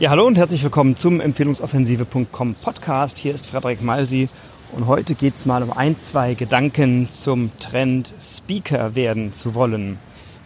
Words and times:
Ja, 0.00 0.10
hallo 0.10 0.26
und 0.26 0.36
herzlich 0.36 0.64
willkommen 0.64 0.96
zum 0.96 1.20
Empfehlungsoffensive.com 1.20 2.56
Podcast. 2.56 3.16
Hier 3.16 3.32
ist 3.32 3.46
Frederik 3.46 3.80
Malsi 3.80 4.28
und 4.72 4.88
heute 4.88 5.14
geht 5.14 5.36
es 5.36 5.46
mal 5.46 5.62
um 5.62 5.70
ein, 5.70 6.00
zwei 6.00 6.34
Gedanken 6.34 7.08
zum 7.10 7.56
Trend 7.60 8.12
Speaker 8.20 8.96
werden 8.96 9.32
zu 9.32 9.54
wollen. 9.54 9.98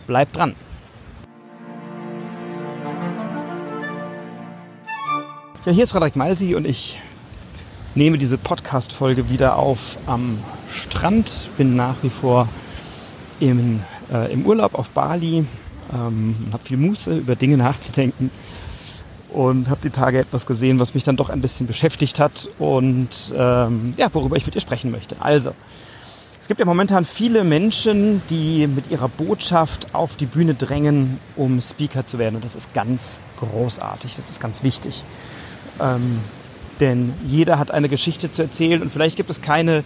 Bleibt 0.07 0.37
dran! 0.37 0.55
Ja, 5.65 5.73
hier 5.73 5.85
ist 5.85 5.93
Frederik 5.93 6.15
Malsi 6.15 6.55
und 6.55 6.67
ich 6.67 6.99
nehme 7.95 8.19
diese 8.19 8.37
Podcast-Folge 8.37 9.31
wieder 9.31 9.57
auf 9.57 9.97
am 10.05 10.39
Strand. 10.69 11.49
Bin 11.57 11.75
nach 11.75 12.03
wie 12.03 12.11
vor 12.11 12.51
im, 13.41 13.81
äh, 14.13 14.31
im 14.31 14.45
Urlaub 14.45 14.75
auf 14.75 14.91
Bali, 14.91 15.47
ähm, 15.95 16.37
habe 16.53 16.63
viel 16.63 16.77
Muße, 16.77 17.17
über 17.17 17.35
Dinge 17.35 17.57
nachzudenken 17.57 18.31
und 19.39 19.71
habe 19.71 19.81
die 19.81 19.91
Tage 19.91 20.19
etwas 20.19 20.47
gesehen, 20.47 20.81
was 20.81 20.95
mich 20.95 21.05
dann 21.05 21.17
doch 21.17 21.31
ein 21.31 21.41
bisschen 21.41 21.69
beschäftigt 21.69 22.19
hat 22.19 22.49
und 22.59 23.09
ähm, 23.37 23.95
ja, 23.97 24.13
worüber 24.13 24.35
ich 24.35 24.45
mit 24.45 24.57
dir 24.57 24.61
sprechen 24.61 24.91
möchte. 24.91 25.15
Also, 25.21 25.53
es 26.41 26.49
gibt 26.49 26.59
ja 26.59 26.67
momentan 26.67 27.05
viele 27.05 27.45
Menschen, 27.45 28.21
die 28.31 28.67
mit 28.67 28.91
ihrer 28.91 29.09
Botschaft 29.09 29.95
auf 29.95 30.17
die 30.17 30.27
Bühne 30.27 30.55
drängen, 30.55 31.21
um 31.37 31.61
Speaker 31.61 32.05
zu 32.05 32.19
werden. 32.19 32.35
Und 32.35 32.45
das 32.45 32.57
ist 32.57 32.75
ganz 32.75 33.21
großartig, 33.39 34.17
das 34.17 34.29
ist 34.29 34.41
ganz 34.41 34.65
wichtig. 34.65 35.05
Ähm, 35.81 36.19
denn 36.81 37.13
jeder 37.25 37.61
hat 37.61 37.71
eine 37.71 37.89
Geschichte 37.89 38.33
zu 38.33 38.43
erzählen 38.43 38.83
und 38.83 38.91
vielleicht 38.91 39.17
gibt 39.17 39.31
es 39.31 39.41
keine 39.41 39.85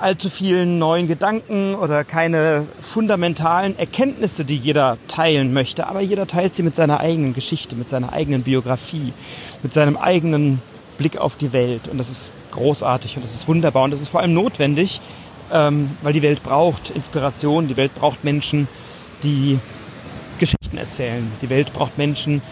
allzu 0.00 0.30
vielen 0.30 0.78
neuen 0.78 1.06
Gedanken 1.08 1.74
oder 1.74 2.04
keine 2.04 2.66
fundamentalen 2.80 3.78
Erkenntnisse, 3.78 4.44
die 4.44 4.56
jeder 4.56 4.98
teilen 5.08 5.52
möchte. 5.52 5.86
Aber 5.86 6.00
jeder 6.00 6.26
teilt 6.26 6.54
sie 6.54 6.62
mit 6.62 6.74
seiner 6.74 7.00
eigenen 7.00 7.34
Geschichte, 7.34 7.76
mit 7.76 7.88
seiner 7.88 8.12
eigenen 8.12 8.42
Biografie, 8.42 9.12
mit 9.62 9.72
seinem 9.72 9.96
eigenen 9.96 10.60
Blick 10.98 11.18
auf 11.18 11.36
die 11.36 11.52
Welt. 11.52 11.88
Und 11.88 11.98
das 11.98 12.10
ist 12.10 12.30
großartig 12.52 13.16
und 13.16 13.24
das 13.24 13.34
ist 13.34 13.48
wunderbar 13.48 13.84
und 13.84 13.90
das 13.90 14.00
ist 14.00 14.08
vor 14.08 14.20
allem 14.20 14.34
notwendig, 14.34 15.00
ähm, 15.52 15.90
weil 16.02 16.12
die 16.12 16.22
Welt 16.22 16.42
braucht 16.42 16.90
Inspiration, 16.90 17.68
die 17.68 17.76
Welt 17.76 17.94
braucht 17.94 18.24
Menschen, 18.24 18.68
die 19.22 19.58
Geschichten 20.38 20.78
erzählen. 20.78 21.30
Die 21.42 21.50
Welt 21.50 21.72
braucht 21.72 21.98
Menschen, 21.98 22.42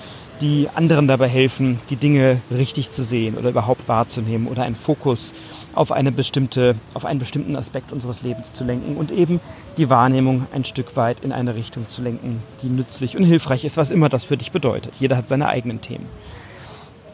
die 0.41 0.69
anderen 0.75 1.09
dabei 1.09 1.29
helfen, 1.29 1.81
die 1.91 1.97
Dinge 1.97 2.41
richtig 2.51 2.91
zu 2.91 3.03
sehen 3.03 3.37
oder 3.37 3.51
überhaupt 3.51 3.89
wahrzunehmen 3.89 4.47
oder 4.47 4.63
einen 4.63 4.77
Fokus 4.77 5.35
auf 5.79 5.93
eine 5.93 6.11
bestimmte, 6.11 6.75
auf 6.93 7.05
einen 7.05 7.21
bestimmten 7.21 7.55
Aspekt 7.55 7.93
unseres 7.93 8.23
Lebens 8.23 8.53
zu 8.53 8.65
lenken 8.65 8.97
und 8.97 9.13
eben 9.13 9.41
die 9.77 9.89
Wahrnehmung 9.89 10.47
ein 10.53 10.65
Stück 10.65 10.97
weit 10.97 11.21
in 11.21 11.33
eine 11.33 11.55
Richtung 11.55 11.89
zu 11.89 12.03
lenken, 12.03 12.43
die 12.63 12.67
nützlich 12.67 13.17
und 13.17 13.23
hilfreich 13.23 13.65
ist, 13.65 13.77
was 13.77 13.93
immer 13.93 14.09
das 14.09 14.25
für 14.25 14.37
dich 14.37 14.51
bedeutet. 14.51 14.95
Jeder 14.99 15.17
hat 15.17 15.29
seine 15.29 15.47
eigenen 15.47 15.81
Themen. 15.81 16.07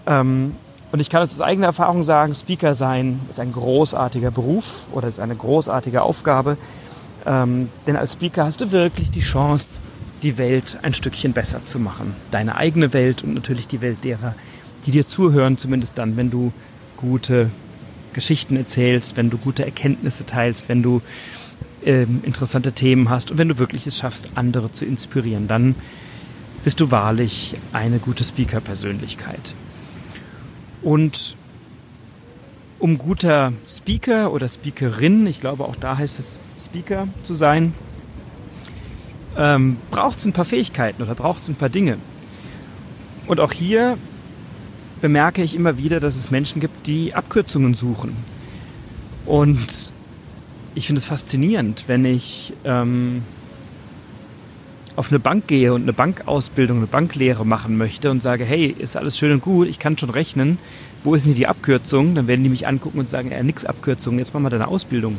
Ähm, 0.07 0.57
und 0.92 1.01
ich 1.01 1.11
kann 1.11 1.23
es 1.23 1.35
aus 1.35 1.42
eigener 1.42 1.67
Erfahrung 1.67 2.05
sagen, 2.05 2.35
Speaker 2.35 2.75
sein 2.75 3.20
ist 3.29 3.39
ein 3.39 3.53
großartiger 3.53 4.31
Beruf 4.31 4.87
oder 4.92 5.09
ist 5.09 5.20
eine 5.20 5.37
großartige 5.37 6.01
Aufgabe. 6.01 6.57
Ähm, 7.27 7.69
denn 7.87 7.97
als 7.97 8.15
Speaker 8.15 8.47
hast 8.47 8.62
du 8.62 8.73
wirklich 8.73 9.11
die 9.11 9.20
Chance, 9.20 9.81
die 10.23 10.39
Welt 10.39 10.79
ein 10.81 10.95
Stückchen 10.95 11.35
besser 11.35 11.67
zu 11.67 11.79
machen. 11.79 12.17
Deine 12.31 12.57
eigene 12.57 12.95
Welt 12.95 13.25
und 13.25 13.35
natürlich 13.35 13.69
die 13.69 13.83
Welt 13.83 14.05
derer, 14.05 14.35
die 14.87 14.91
dir 14.91 15.07
zuhören, 15.07 15.59
zumindest 15.59 15.98
dann, 15.98 16.17
wenn 16.17 16.31
du 16.31 16.53
gute 16.97 17.51
Geschichten 18.15 18.57
erzählst, 18.57 19.17
wenn 19.17 19.29
du 19.29 19.37
gute 19.37 19.65
Erkenntnisse 19.65 20.25
teilst, 20.25 20.69
wenn 20.69 20.83
du 20.83 21.03
ähm, 21.84 22.20
interessante 22.23 22.73
Themen 22.73 23.11
hast 23.11 23.31
und 23.31 23.39
wenn 23.39 23.48
du 23.48 23.59
wirklich 23.59 23.87
es 23.87 23.98
schaffst, 23.98 24.31
andere 24.37 24.73
zu 24.73 24.84
inspirieren, 24.84 25.48
dann 25.48 25.75
bist 26.65 26.81
du 26.81 26.91
wahrlich 26.91 27.57
eine 27.73 27.98
gute 27.98 28.25
Speaker-Persönlichkeit. 28.25 29.55
Und 30.81 31.37
um 32.79 32.98
guter 32.98 33.53
Speaker 33.69 34.33
oder 34.33 34.48
Speakerin, 34.48 35.27
ich 35.27 35.41
glaube 35.41 35.65
auch 35.65 35.77
da 35.77 35.98
heißt 35.98 36.19
es 36.19 36.41
Speaker 36.59 37.08
zu 37.23 37.35
sein, 37.35 37.75
ähm, 39.36 39.77
braucht 39.91 40.19
es 40.19 40.27
ein 40.27 40.33
paar 40.33 40.45
Fähigkeiten 40.45 41.02
oder 41.02 41.14
braucht 41.14 41.42
es 41.42 41.48
ein 41.48 41.55
paar 41.55 41.69
Dinge. 41.69 41.98
Und 43.27 43.41
auch 43.41 43.52
hier 43.52 43.98
bemerke 45.05 45.42
ich 45.42 45.55
immer 45.55 45.77
wieder, 45.77 46.01
dass 46.01 46.17
es 46.17 46.31
Menschen 46.31 46.63
gibt, 46.63 46.87
die 46.87 47.15
Abkürzungen 47.15 47.75
suchen. 47.75 48.17
Und 49.27 49.92
ich 50.75 50.87
finde 50.87 50.98
es 50.98 51.05
faszinierend, 51.05 51.85
wenn 51.89 52.07
ich 52.07 52.55
ähm, 52.65 53.20
auf 54.97 55.11
eine 55.11 55.19
Bank 55.19 55.47
gehe 55.47 55.75
und 55.75 55.83
eine 55.83 55.93
Bankausbildung, 55.93 56.79
eine 56.79 56.87
Banklehre 56.87 57.45
machen 57.45 57.77
möchte 57.77 58.11
und 58.11 58.23
sage, 58.23 58.47
hey, 58.47 58.75
ist 58.79 58.97
alles 58.97 59.19
schön 59.19 59.33
und 59.33 59.43
gut, 59.43 59.69
ich 59.69 59.79
kann 59.79 59.98
schon 59.98 60.09
rechnen, 60.09 60.57
wo 61.03 61.14
ist 61.14 61.27
denn 61.27 61.35
die 61.35 61.48
Abkürzung? 61.48 62.14
Dann 62.14 62.27
werden 62.27 62.43
die 62.43 62.48
mich 62.48 62.67
angucken 62.67 62.98
und 62.98 63.11
sagen, 63.11 63.31
ja, 63.31 63.43
nix 63.43 63.67
Abkürzung, 63.67 64.19
jetzt 64.19 64.33
mach 64.33 64.41
mal 64.41 64.48
deine 64.48 64.69
Ausbildung 64.69 65.19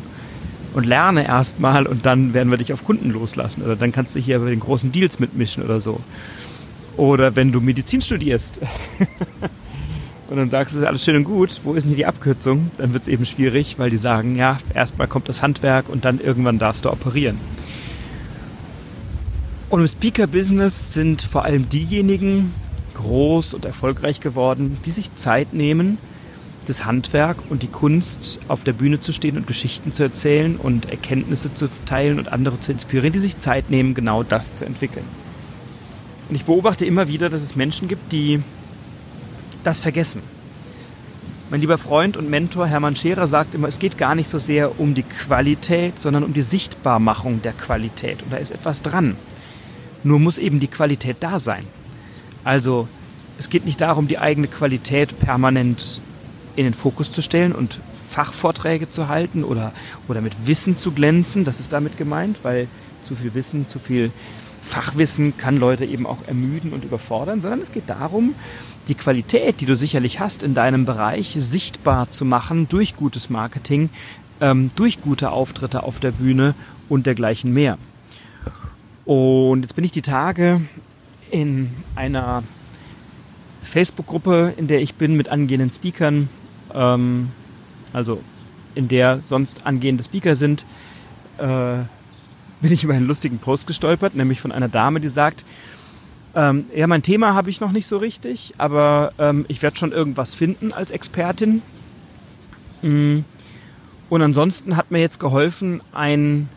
und 0.73 0.87
lerne 0.87 1.27
erstmal 1.27 1.85
und 1.85 2.07
dann 2.07 2.33
werden 2.33 2.49
wir 2.49 2.57
dich 2.57 2.73
auf 2.73 2.83
Kunden 2.85 3.11
loslassen. 3.11 3.61
Oder 3.61 3.75
dann 3.75 3.91
kannst 3.91 4.15
du 4.15 4.19
hier 4.19 4.39
bei 4.39 4.49
den 4.49 4.61
großen 4.61 4.91
Deals 4.91 5.19
mitmischen 5.19 5.61
oder 5.61 5.79
so. 5.79 5.99
Oder 6.97 7.35
wenn 7.35 7.51
du 7.51 7.61
Medizin 7.61 8.01
studierst 8.01 8.61
und 10.27 10.37
dann 10.37 10.49
sagst 10.49 10.75
du, 10.75 10.79
ist 10.79 10.85
alles 10.85 11.03
schön 11.03 11.15
und 11.15 11.23
gut, 11.23 11.61
wo 11.63 11.73
ist 11.73 11.83
denn 11.83 11.89
hier 11.89 11.97
die 11.97 12.05
Abkürzung? 12.05 12.71
Dann 12.77 12.93
wird 12.93 13.03
es 13.03 13.07
eben 13.07 13.25
schwierig, 13.25 13.77
weil 13.77 13.89
die 13.89 13.97
sagen, 13.97 14.35
ja, 14.35 14.57
erstmal 14.73 15.07
kommt 15.07 15.29
das 15.29 15.41
Handwerk 15.41 15.87
und 15.87 16.03
dann 16.03 16.19
irgendwann 16.19 16.57
darfst 16.57 16.85
du 16.85 16.91
operieren. 16.91 17.39
Und 19.69 19.81
im 19.81 19.87
Speaker-Business 19.87 20.93
sind 20.93 21.21
vor 21.21 21.43
allem 21.43 21.69
diejenigen 21.69 22.53
groß 22.95 23.53
und 23.53 23.65
erfolgreich 23.65 24.19
geworden, 24.19 24.77
die 24.85 24.91
sich 24.91 25.13
Zeit 25.15 25.53
nehmen, 25.53 25.97
das 26.65 26.85
Handwerk 26.85 27.37
und 27.49 27.61
die 27.61 27.67
Kunst, 27.67 28.39
auf 28.47 28.63
der 28.63 28.73
Bühne 28.73 29.01
zu 29.01 29.11
stehen 29.11 29.37
und 29.37 29.45
Geschichten 29.45 29.91
zu 29.91 30.03
erzählen 30.03 30.55
und 30.55 30.89
Erkenntnisse 30.89 31.53
zu 31.53 31.69
teilen 31.85 32.17
und 32.17 32.31
andere 32.31 32.59
zu 32.59 32.71
inspirieren, 32.71 33.13
die 33.13 33.19
sich 33.19 33.37
Zeit 33.37 33.69
nehmen, 33.69 33.93
genau 33.93 34.23
das 34.23 34.55
zu 34.55 34.65
entwickeln. 34.65 35.05
Und 36.29 36.35
ich 36.35 36.45
beobachte 36.45 36.85
immer 36.85 37.07
wieder, 37.07 37.29
dass 37.29 37.41
es 37.41 37.55
Menschen 37.55 37.87
gibt, 37.87 38.11
die 38.11 38.41
das 39.65 39.79
vergessen. 39.79 40.21
Mein 41.49 41.61
lieber 41.61 41.77
Freund 41.77 42.17
und 42.17 42.29
Mentor 42.29 42.67
Hermann 42.67 42.95
Scherer 42.95 43.27
sagt 43.27 43.53
immer, 43.53 43.67
es 43.67 43.79
geht 43.79 43.97
gar 43.97 44.15
nicht 44.15 44.29
so 44.29 44.39
sehr 44.39 44.79
um 44.79 44.95
die 44.95 45.03
Qualität, 45.03 45.99
sondern 45.99 46.23
um 46.23 46.33
die 46.33 46.41
Sichtbarmachung 46.41 47.41
der 47.41 47.53
Qualität. 47.53 48.23
Und 48.23 48.33
da 48.33 48.37
ist 48.37 48.51
etwas 48.51 48.81
dran. 48.81 49.15
Nur 50.03 50.19
muss 50.19 50.37
eben 50.37 50.59
die 50.59 50.67
Qualität 50.67 51.17
da 51.19 51.39
sein. 51.39 51.65
Also 52.43 52.87
es 53.37 53.49
geht 53.49 53.65
nicht 53.65 53.81
darum, 53.81 54.07
die 54.07 54.17
eigene 54.17 54.47
Qualität 54.47 55.19
permanent 55.19 56.01
in 56.55 56.63
den 56.63 56.73
Fokus 56.73 57.11
zu 57.11 57.21
stellen 57.21 57.51
und 57.51 57.79
Fachvorträge 57.93 58.89
zu 58.89 59.07
halten 59.07 59.43
oder, 59.43 59.73
oder 60.07 60.21
mit 60.21 60.47
Wissen 60.47 60.77
zu 60.77 60.91
glänzen. 60.91 61.43
Das 61.43 61.59
ist 61.59 61.73
damit 61.73 61.97
gemeint, 61.97 62.37
weil 62.43 62.67
zu 63.03 63.15
viel 63.15 63.33
Wissen, 63.33 63.67
zu 63.67 63.77
viel 63.77 64.11
Fachwissen 64.65 65.37
kann 65.37 65.57
Leute 65.57 65.85
eben 65.85 66.05
auch 66.05 66.27
ermüden 66.27 66.73
und 66.73 66.83
überfordern, 66.83 67.41
sondern 67.41 67.61
es 67.61 67.71
geht 67.71 67.89
darum, 67.89 68.35
die 68.87 68.95
Qualität, 68.95 69.61
die 69.61 69.65
du 69.65 69.75
sicherlich 69.75 70.19
hast 70.19 70.43
in 70.43 70.53
deinem 70.53 70.85
Bereich, 70.85 71.35
sichtbar 71.37 72.11
zu 72.11 72.25
machen 72.25 72.67
durch 72.67 72.95
gutes 72.95 73.29
Marketing, 73.29 73.89
ähm, 74.41 74.71
durch 74.75 75.01
gute 75.01 75.31
Auftritte 75.31 75.83
auf 75.83 75.99
der 75.99 76.11
Bühne 76.11 76.55
und 76.89 77.05
dergleichen 77.05 77.53
mehr. 77.53 77.77
Und 79.05 79.61
jetzt 79.61 79.75
bin 79.75 79.83
ich 79.85 79.91
die 79.91 80.01
Tage 80.01 80.61
in 81.31 81.71
einer 81.95 82.43
Facebook-Gruppe, 83.63 84.53
in 84.57 84.67
der 84.67 84.81
ich 84.81 84.95
bin 84.95 85.15
mit 85.15 85.29
angehenden 85.29 85.71
Speakern 85.71 86.29
ähm, 86.73 87.29
also 87.93 88.21
in 88.75 88.87
der 88.89 89.21
sonst 89.21 89.65
angehende 89.65 90.03
Speaker 90.03 90.35
sind, 90.35 90.65
äh, 91.37 91.77
bin 92.65 92.73
ich 92.73 92.83
über 92.83 92.95
einen 92.95 93.05
lustigen 93.05 93.37
Post 93.37 93.67
gestolpert, 93.67 94.15
nämlich 94.15 94.41
von 94.41 94.51
einer 94.51 94.67
Dame, 94.67 94.99
die 94.99 95.07
sagt, 95.07 95.45
ähm, 96.33 96.65
ja, 96.73 96.87
mein 96.87 97.03
Thema 97.03 97.35
habe 97.35 97.51
ich 97.51 97.61
noch 97.61 97.71
nicht 97.71 97.85
so 97.85 97.97
richtig, 97.97 98.55
aber 98.57 99.13
ähm, 99.19 99.45
ich 99.49 99.61
werde 99.61 99.77
schon 99.77 99.91
irgendwas 99.91 100.33
finden 100.33 100.73
als 100.73 100.89
Expertin. 100.89 101.61
Mm. 102.81 103.19
Und 104.09 104.21
ansonsten 104.23 104.77
hat 104.77 104.89
mir 104.89 104.97
jetzt 104.97 105.19
geholfen 105.19 105.83
ein 105.93 106.49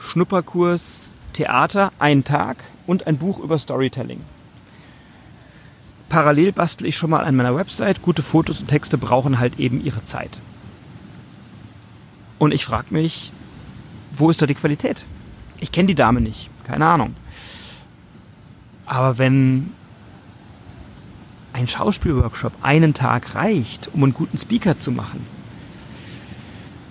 Schnupperkurs 0.00 1.12
Theater, 1.34 1.92
ein 2.00 2.24
Tag 2.24 2.56
und 2.88 3.06
ein 3.06 3.16
Buch 3.16 3.38
über 3.38 3.56
Storytelling. 3.56 4.22
Parallel 6.08 6.50
bastel 6.50 6.88
ich 6.88 6.96
schon 6.96 7.10
mal 7.10 7.22
an 7.22 7.36
meiner 7.36 7.54
Website. 7.54 8.02
Gute 8.02 8.24
Fotos 8.24 8.60
und 8.60 8.66
Texte 8.66 8.98
brauchen 8.98 9.38
halt 9.38 9.60
eben 9.60 9.84
ihre 9.84 10.04
Zeit. 10.04 10.40
Und 12.40 12.52
ich 12.52 12.64
frage 12.64 12.88
mich, 12.90 13.30
wo 14.16 14.30
ist 14.30 14.42
da 14.42 14.46
die 14.46 14.54
Qualität? 14.56 15.06
Ich 15.60 15.72
kenne 15.72 15.86
die 15.86 15.94
Dame 15.94 16.20
nicht, 16.20 16.50
keine 16.64 16.86
Ahnung. 16.86 17.14
Aber 18.86 19.18
wenn 19.18 19.72
ein 21.52 21.68
Schauspielworkshop 21.68 22.52
einen 22.62 22.94
Tag 22.94 23.34
reicht, 23.34 23.90
um 23.94 24.02
einen 24.02 24.14
guten 24.14 24.38
Speaker 24.38 24.78
zu 24.80 24.90
machen, 24.90 25.24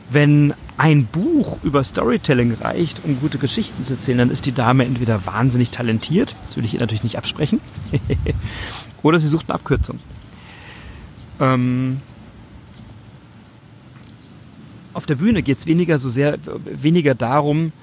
wenn 0.10 0.54
ein 0.78 1.06
Buch 1.06 1.60
über 1.64 1.84
Storytelling 1.84 2.54
reicht, 2.56 3.04
um 3.04 3.20
gute 3.20 3.38
Geschichten 3.38 3.86
zu 3.86 3.94
erzählen, 3.94 4.20
dann 4.20 4.32
ist 4.32 4.46
die 4.46 4.52
Dame 4.52 4.86
entweder 4.86 5.26
wahnsinnig 5.26 5.72
talentiert, 5.72 6.36
das 6.46 6.58
will 6.58 6.66
ich 6.66 6.74
ihr 6.74 6.80
natürlich 6.80 7.04
nicht 7.04 7.18
absprechen, 7.18 7.60
Oder 9.04 9.20
sie 9.20 9.28
sucht 9.28 9.50
eine 9.50 9.56
Abkürzung. 9.56 10.00
Ähm, 11.40 12.00
auf 14.94 15.06
der 15.06 15.16
Bühne 15.16 15.44
geht 15.44 15.58
es 15.58 15.68
weniger 15.68 16.00
so 16.00 16.08
sehr, 16.08 16.38
weniger 16.64 17.14
darum, 17.14 17.74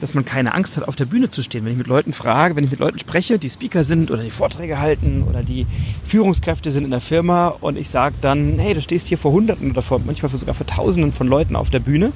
dass 0.00 0.14
man 0.14 0.24
keine 0.24 0.54
Angst 0.54 0.76
hat, 0.76 0.88
auf 0.88 0.96
der 0.96 1.04
Bühne 1.04 1.30
zu 1.30 1.42
stehen. 1.42 1.64
Wenn 1.64 1.72
ich 1.72 1.78
mit 1.78 1.86
Leuten 1.86 2.12
frage, 2.12 2.56
wenn 2.56 2.64
ich 2.64 2.70
mit 2.70 2.80
Leuten 2.80 2.98
spreche, 2.98 3.38
die 3.38 3.50
Speaker 3.50 3.84
sind 3.84 4.10
oder 4.10 4.22
die 4.22 4.30
Vorträge 4.30 4.80
halten 4.80 5.24
oder 5.28 5.42
die 5.42 5.66
Führungskräfte 6.04 6.70
sind 6.70 6.84
in 6.84 6.90
der 6.90 7.00
Firma 7.00 7.48
und 7.48 7.76
ich 7.76 7.90
sage 7.90 8.14
dann, 8.20 8.58
hey, 8.58 8.74
du 8.74 8.80
stehst 8.80 9.08
hier 9.08 9.18
vor 9.18 9.32
Hunderten 9.32 9.70
oder 9.70 9.82
vor, 9.82 10.00
manchmal 10.04 10.30
sogar 10.32 10.54
vor 10.54 10.66
Tausenden 10.66 11.12
von 11.12 11.28
Leuten 11.28 11.54
auf 11.54 11.70
der 11.70 11.80
Bühne. 11.80 12.12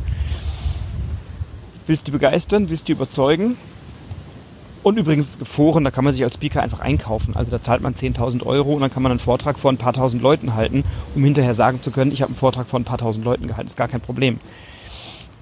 Willst 1.86 2.08
du 2.08 2.12
begeistern, 2.12 2.70
willst 2.70 2.88
du 2.88 2.92
überzeugen? 2.92 3.56
Und 4.82 4.98
übrigens, 4.98 5.38
Foren, 5.44 5.82
da 5.82 5.90
kann 5.90 6.04
man 6.04 6.12
sich 6.12 6.22
als 6.24 6.34
Speaker 6.34 6.62
einfach 6.62 6.80
einkaufen. 6.80 7.34
Also 7.34 7.50
da 7.50 7.60
zahlt 7.60 7.80
man 7.80 7.94
10.000 7.94 8.44
Euro 8.44 8.74
und 8.74 8.82
dann 8.82 8.92
kann 8.92 9.02
man 9.02 9.12
einen 9.12 9.18
Vortrag 9.18 9.58
vor 9.58 9.72
ein 9.72 9.78
paar 9.78 9.94
tausend 9.94 10.22
Leuten 10.22 10.54
halten, 10.54 10.84
um 11.14 11.24
hinterher 11.24 11.54
sagen 11.54 11.80
zu 11.80 11.90
können, 11.90 12.12
ich 12.12 12.20
habe 12.20 12.28
einen 12.28 12.36
Vortrag 12.36 12.68
vor 12.68 12.78
ein 12.78 12.84
paar 12.84 12.98
tausend 12.98 13.24
Leuten 13.24 13.46
gehalten. 13.46 13.66
Ist 13.66 13.78
gar 13.78 13.88
kein 13.88 14.02
Problem. 14.02 14.40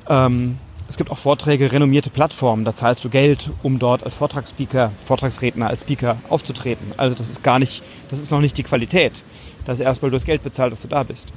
Ähm, 0.09 0.59
es 0.93 0.99
gibt 0.99 1.11
auch 1.11 1.17
Vorträge, 1.17 1.73
renommierte 1.73 2.11
Plattformen, 2.11 2.67
da 2.67 2.75
zahlst 2.75 3.03
du 3.03 3.09
Geld, 3.09 3.49
um 3.63 3.79
dort 3.79 4.05
als 4.05 4.15
Vortragsspeaker, 4.15 4.93
Vortragsredner, 5.07 5.69
als 5.69 5.81
Speaker 5.81 6.19
aufzutreten. 6.29 6.93
Also 6.99 7.17
das 7.17 7.31
ist 7.31 7.43
gar 7.43 7.59
nicht, 7.59 7.83
das 8.11 8.19
ist 8.19 8.31
noch 8.31 8.43
nicht 8.43 8.59
die 8.59 8.63
Qualität. 8.63 9.25
Das 9.65 9.81
ist 9.81 9.87
erstmal 9.87 10.11
durchs 10.11 10.27
Geld 10.27 10.43
bezahlt, 10.43 10.71
dass 10.71 10.83
du 10.83 10.89
da 10.89 11.03
bist. 11.03 11.33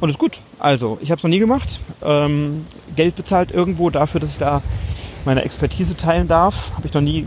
Und 0.00 0.10
ist 0.10 0.18
gut. 0.20 0.42
Also, 0.60 0.96
ich 1.00 1.10
habe 1.10 1.18
es 1.18 1.24
noch 1.24 1.30
nie 1.30 1.40
gemacht. 1.40 1.80
Ähm, 2.04 2.64
Geld 2.94 3.16
bezahlt 3.16 3.50
irgendwo 3.50 3.90
dafür, 3.90 4.20
dass 4.20 4.30
ich 4.30 4.38
da 4.38 4.62
meine 5.24 5.42
Expertise 5.42 5.96
teilen 5.96 6.28
darf. 6.28 6.70
Habe 6.76 6.86
ich 6.86 6.94
noch 6.94 7.00
nie 7.00 7.26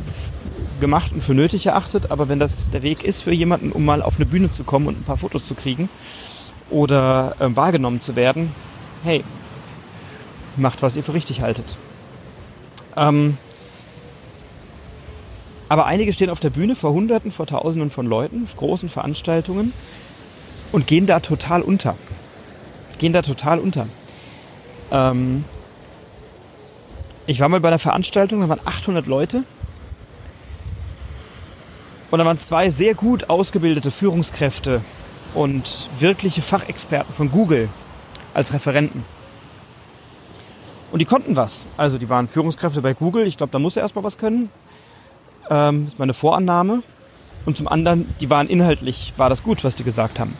gemacht 0.79 1.11
und 1.11 1.21
für 1.21 1.33
nötig 1.33 1.65
erachtet. 1.65 2.11
Aber 2.11 2.29
wenn 2.29 2.39
das 2.39 2.69
der 2.69 2.81
Weg 2.81 3.03
ist 3.03 3.23
für 3.23 3.33
jemanden, 3.33 3.73
um 3.73 3.83
mal 3.83 4.01
auf 4.01 4.15
eine 4.15 4.25
Bühne 4.25 4.53
zu 4.53 4.63
kommen 4.63 4.87
und 4.87 5.01
ein 5.01 5.03
paar 5.03 5.17
Fotos 5.17 5.43
zu 5.43 5.53
kriegen 5.53 5.89
oder 6.69 7.35
ähm, 7.41 7.57
wahrgenommen 7.57 8.01
zu 8.01 8.15
werden, 8.15 8.55
hey, 9.03 9.21
macht, 10.57 10.81
was 10.81 10.95
ihr 10.95 11.03
für 11.03 11.13
richtig 11.13 11.41
haltet. 11.41 11.77
Ähm, 12.95 13.37
aber 15.67 15.85
einige 15.85 16.13
stehen 16.13 16.29
auf 16.29 16.39
der 16.39 16.51
Bühne 16.51 16.75
vor 16.75 16.93
Hunderten, 16.93 17.31
vor 17.31 17.47
Tausenden 17.47 17.91
von 17.91 18.05
Leuten, 18.05 18.43
auf 18.45 18.55
großen 18.55 18.89
Veranstaltungen 18.89 19.73
und 20.71 20.87
gehen 20.87 21.07
da 21.07 21.19
total 21.19 21.61
unter. 21.61 21.95
Gehen 22.97 23.13
da 23.13 23.21
total 23.21 23.59
unter. 23.59 23.87
Ähm, 24.91 25.43
ich 27.27 27.39
war 27.39 27.49
mal 27.49 27.59
bei 27.59 27.69
einer 27.69 27.79
Veranstaltung, 27.79 28.41
da 28.41 28.49
waren 28.49 28.61
800 28.63 29.07
Leute. 29.07 29.43
Und 32.11 32.19
da 32.19 32.25
waren 32.25 32.39
zwei 32.39 32.69
sehr 32.69 32.93
gut 32.93 33.29
ausgebildete 33.29 33.89
Führungskräfte 33.89 34.81
und 35.33 35.89
wirkliche 35.99 36.43
Fachexperten 36.43 37.13
von 37.13 37.31
Google 37.31 37.67
als 38.33 38.53
Referenten. 38.53 39.03
Und 40.91 40.99
die 40.99 41.05
konnten 41.05 41.35
was. 41.35 41.65
Also 41.77 41.97
die 41.97 42.09
waren 42.09 42.27
Führungskräfte 42.27 42.81
bei 42.81 42.93
Google. 42.93 43.27
Ich 43.27 43.37
glaube, 43.37 43.51
da 43.51 43.59
muss 43.59 43.75
er 43.75 43.83
erstmal 43.83 44.03
was 44.03 44.17
können. 44.17 44.49
Ähm, 45.49 45.87
ist 45.87 45.99
meine 45.99 46.13
Vorannahme. 46.13 46.83
Und 47.45 47.57
zum 47.57 47.67
anderen, 47.67 48.13
die 48.21 48.29
waren 48.29 48.47
inhaltlich, 48.47 49.13
war 49.17 49.29
das 49.29 49.43
gut, 49.43 49.63
was 49.63 49.75
die 49.75 49.83
gesagt 49.83 50.19
haben. 50.19 50.33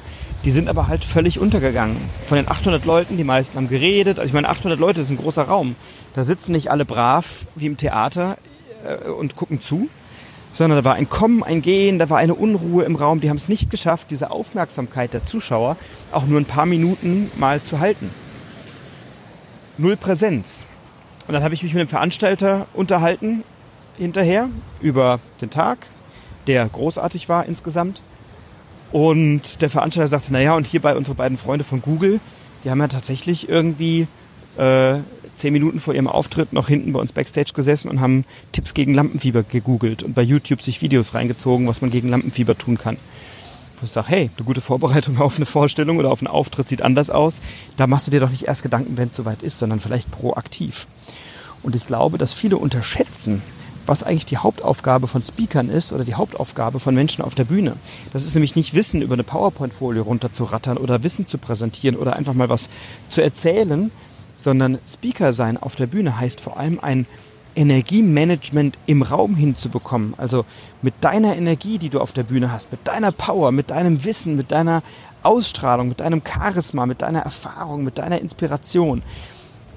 Die 0.44 0.52
sind 0.52 0.70
aber 0.70 0.88
halt 0.88 1.04
völlig 1.04 1.40
untergegangen. 1.40 1.98
Von 2.28 2.38
den 2.38 2.48
800 2.48 2.86
Leuten, 2.86 3.18
die 3.18 3.24
meisten 3.24 3.58
haben 3.58 3.70
geredet. 3.70 4.20
Also 4.20 4.28
ich 4.28 4.34
meine, 4.34 4.50
800 4.50 4.80
Leute 4.80 5.02
ist 5.02 5.10
ein 5.10 5.18
großer 5.18 5.44
Raum. 5.44 5.76
Da 6.14 6.24
sitzen 6.24 6.52
nicht 6.52 6.72
alle 6.72 6.86
brav 6.86 7.46
wie 7.56 7.66
im 7.66 7.78
Theater 7.78 8.38
äh, 8.86 9.10
und 9.10 9.36
gucken 9.36 9.62
zu, 9.62 9.90
sondern 10.54 10.80
da 10.80 10.86
war 10.86 10.96
ein 10.96 11.10
Kommen, 11.10 11.44
ein 11.44 11.62
Gehen, 11.62 12.00
da 12.00 12.10
war 12.10 12.18
eine 12.18 12.36
Unruhe 12.36 12.86
im 12.86 12.96
Raum. 12.96 13.22
Die 13.22 13.30
haben 13.30 13.38
es 13.38 13.50
nicht 13.50 13.70
geschafft, 13.70 14.08
diese 14.10 14.32
Aufmerksamkeit 14.32 15.14
der 15.14 15.26
Zuschauer 15.26 15.78
auch 16.12 16.26
nur 16.26 16.40
ein 16.40 16.46
paar 16.46 16.66
Minuten 16.66 17.30
mal 17.38 17.62
zu 17.62 17.80
halten 17.80 18.10
null 19.78 19.98
Präsenz. 19.98 20.66
Und 21.28 21.34
dann 21.34 21.44
habe 21.44 21.54
ich 21.54 21.64
mich 21.64 21.74
mit 21.74 21.82
dem 21.82 21.88
Veranstalter 21.88 22.68
unterhalten 22.74 23.44
hinterher 23.98 24.50
über 24.82 25.20
den 25.42 25.50
Tag, 25.50 25.88
der 26.48 26.68
großartig 26.68 27.30
war 27.30 27.46
insgesamt. 27.46 28.02
Und 28.92 29.62
der 29.62 29.70
Veranstalter 29.70 30.08
sagte, 30.08 30.32
naja, 30.32 30.56
und 30.56 30.68
hierbei 30.68 30.96
unsere 30.96 31.16
beiden 31.16 31.38
Freunde 31.38 31.66
von 31.66 31.82
Google, 31.82 32.20
die 32.64 32.70
haben 32.70 32.80
ja 32.80 32.88
tatsächlich 32.88 33.50
irgendwie 33.50 34.08
äh, 34.58 34.98
zehn 35.36 35.54
Minuten 35.54 35.80
vor 35.80 35.94
ihrem 35.94 36.08
Auftritt 36.08 36.54
noch 36.54 36.68
hinten 36.68 36.94
bei 36.94 37.00
uns 37.00 37.12
Backstage 37.12 37.52
gesessen 37.54 37.90
und 37.90 38.00
haben 38.00 38.26
Tipps 38.52 38.74
gegen 38.74 38.94
Lampenfieber 38.94 39.44
gegoogelt 39.44 40.04
und 40.04 40.14
bei 40.14 40.22
YouTube 40.22 40.62
sich 40.62 40.82
Videos 40.82 41.14
reingezogen, 41.14 41.68
was 41.68 41.82
man 41.82 41.92
gegen 41.92 42.10
Lampenfieber 42.10 42.58
tun 42.58 42.78
kann 42.78 42.98
wo 43.80 43.86
ich 43.86 43.92
sage, 43.92 44.08
hey, 44.10 44.30
eine 44.36 44.46
gute 44.46 44.62
Vorbereitung 44.62 45.18
auf 45.22 45.38
eine 45.38 45.46
Vorstellung 45.46 45.98
oder 45.98 46.12
auf 46.12 46.22
einen 46.22 46.28
Auftritt 46.28 46.68
sieht 46.68 46.82
anders 46.82 47.10
aus. 47.10 47.42
Da 47.78 47.88
machst 47.88 48.08
du 48.08 48.12
dir 48.12 48.20
doch 48.20 48.30
nicht 48.30 48.44
erst 48.44 48.64
Gedanken, 48.64 48.98
wenn 48.98 49.10
es 49.10 49.18
soweit 49.18 49.42
ist, 49.42 49.60
sondern 49.60 49.80
vielleicht 49.80 50.12
proaktiv. 50.12 50.88
Und 51.64 51.76
ich 51.76 51.88
glaube, 51.88 52.18
dass 52.18 52.34
viele 52.34 52.58
unterschätzen, 52.58 53.42
was 53.86 54.04
eigentlich 54.04 54.26
die 54.26 54.38
Hauptaufgabe 54.38 55.08
von 55.08 55.24
Speakern 55.24 55.70
ist 55.70 55.94
oder 55.94 56.04
die 56.04 56.16
Hauptaufgabe 56.16 56.80
von 56.80 56.96
Menschen 56.96 57.24
auf 57.24 57.36
der 57.36 57.44
Bühne. 57.44 57.76
Das 58.14 58.26
ist 58.26 58.34
nämlich 58.34 58.56
nicht 58.56 58.74
Wissen 58.74 59.02
über 59.02 59.14
eine 59.14 59.24
PowerPoint-Folie 59.24 60.02
runterzurattern 60.02 60.78
oder 60.78 61.04
Wissen 61.04 61.28
zu 61.28 61.38
präsentieren 61.38 61.96
oder 61.96 62.16
einfach 62.16 62.34
mal 62.34 62.50
was 62.50 62.70
zu 63.10 63.22
erzählen, 63.22 63.92
sondern 64.36 64.80
Speaker 64.86 65.34
sein 65.34 65.58
auf 65.58 65.76
der 65.76 65.88
Bühne 65.88 66.20
heißt 66.20 66.42
vor 66.42 66.58
allem 66.58 66.80
ein 66.80 67.06
Energiemanagement 67.56 68.78
im 68.86 69.02
Raum 69.02 69.36
hinzubekommen. 69.36 70.14
Also 70.18 70.46
mit 70.82 70.94
deiner 71.02 71.36
Energie, 71.36 71.78
die 71.78 71.90
du 71.90 72.00
auf 72.00 72.12
der 72.12 72.24
Bühne 72.24 72.52
hast, 72.52 72.72
mit 72.72 72.88
deiner 72.88 73.12
Power, 73.12 73.52
mit 73.52 73.72
deinem 73.72 74.04
Wissen, 74.04 74.36
mit 74.36 74.52
deiner 74.52 74.84
Ausstrahlung, 75.24 75.90
mit 75.90 76.00
deinem 76.00 76.22
Charisma, 76.24 76.86
mit 76.86 77.02
deiner 77.02 77.22
Erfahrung, 77.22 77.84
mit 77.84 77.98
deiner 77.98 78.20
Inspiration, 78.22 79.02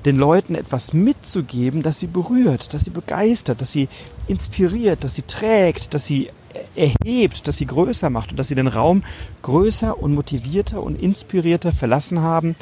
den 0.04 0.16
Leuten 0.16 0.54
etwas 0.54 0.92
mitzugeben, 0.92 1.82
das 1.82 1.98
sie 1.98 2.06
berührt, 2.06 2.72
das 2.74 2.84
sie 2.84 2.90
begeistert, 2.90 3.60
das 3.60 3.72
sie 3.72 3.88
inspiriert, 4.26 5.02
das 5.04 5.14
sie 5.14 5.22
trägt, 5.22 5.94
das 5.94 6.06
sie 6.06 6.30
erhebt, 6.74 7.48
das 7.48 7.56
sie 7.56 7.66
größer 7.66 8.10
macht 8.10 8.30
und 8.30 8.36
dass 8.36 8.48
sie 8.48 8.54
den 8.54 8.68
Raum 8.68 9.02
größer 9.42 10.00
und 10.00 10.14
motivierter 10.14 10.82
und 10.82 11.00
inspirierter 11.00 11.72
verlassen 11.72 12.20
haben, 12.20 12.56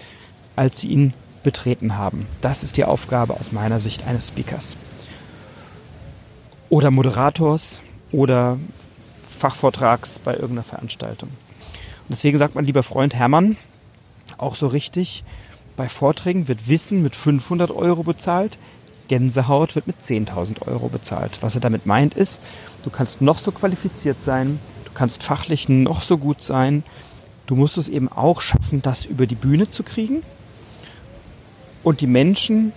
als 0.57 0.81
sie 0.81 0.89
ihn 0.89 1.12
betreten 1.43 1.97
haben. 1.97 2.27
Das 2.41 2.65
ist 2.65 2.77
die 2.77 2.85
Aufgabe 2.85 3.35
aus 3.35 3.53
meiner 3.53 3.79
Sicht 3.79 4.07
eines 4.07 4.29
Speakers 4.29 4.77
oder 6.69 6.91
Moderators 6.91 7.81
oder 8.13 8.59
Fachvortrags 9.29 10.19
bei 10.19 10.33
irgendeiner 10.35 10.63
Veranstaltung. 10.63 11.29
Und 11.29 12.11
deswegen 12.11 12.39
sagt 12.39 12.55
mein 12.55 12.65
lieber 12.65 12.83
Freund 12.83 13.14
Hermann 13.14 13.57
auch 14.38 14.55
so 14.55 14.67
richtig, 14.67 15.25
bei 15.76 15.88
Vorträgen 15.88 16.49
wird 16.49 16.69
Wissen 16.69 17.02
mit 17.02 17.14
500 17.14 17.71
Euro 17.71 18.02
bezahlt, 18.02 18.59
Gänsehaut 19.09 19.75
wird 19.75 19.87
mit 19.87 20.00
10.000 20.00 20.67
Euro 20.67 20.88
bezahlt. 20.88 21.38
Was 21.43 21.55
er 21.55 21.61
damit 21.61 21.87
meint 21.87 22.14
ist, 22.14 22.40
du 22.85 22.90
kannst 22.90 23.21
noch 23.21 23.38
so 23.38 23.52
qualifiziert 23.52 24.23
sein, 24.23 24.59
du 24.85 24.90
kannst 24.93 25.23
fachlich 25.23 25.69
noch 25.69 26.02
so 26.02 26.19
gut 26.19 26.43
sein, 26.43 26.83
du 27.47 27.57
musst 27.57 27.79
es 27.79 27.88
eben 27.88 28.11
auch 28.11 28.40
schaffen, 28.40 28.83
das 28.83 29.05
über 29.05 29.26
die 29.26 29.35
Bühne 29.35 29.71
zu 29.71 29.83
kriegen 29.83 30.23
und 31.83 32.00
die 32.00 32.07
Menschen 32.07 32.73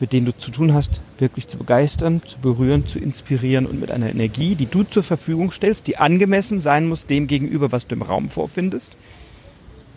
mit 0.00 0.12
denen 0.12 0.26
du 0.26 0.36
zu 0.36 0.50
tun 0.50 0.74
hast, 0.74 1.00
wirklich 1.18 1.48
zu 1.48 1.58
begeistern, 1.58 2.22
zu 2.24 2.38
berühren, 2.38 2.86
zu 2.86 2.98
inspirieren 2.98 3.66
und 3.66 3.80
mit 3.80 3.90
einer 3.90 4.10
Energie, 4.10 4.54
die 4.54 4.66
du 4.66 4.84
zur 4.84 5.02
Verfügung 5.02 5.50
stellst, 5.50 5.86
die 5.86 5.96
angemessen 5.96 6.60
sein 6.60 6.86
muss 6.88 7.06
dem 7.06 7.26
gegenüber, 7.26 7.72
was 7.72 7.86
du 7.86 7.96
im 7.96 8.02
Raum 8.02 8.28
vorfindest, 8.28 8.96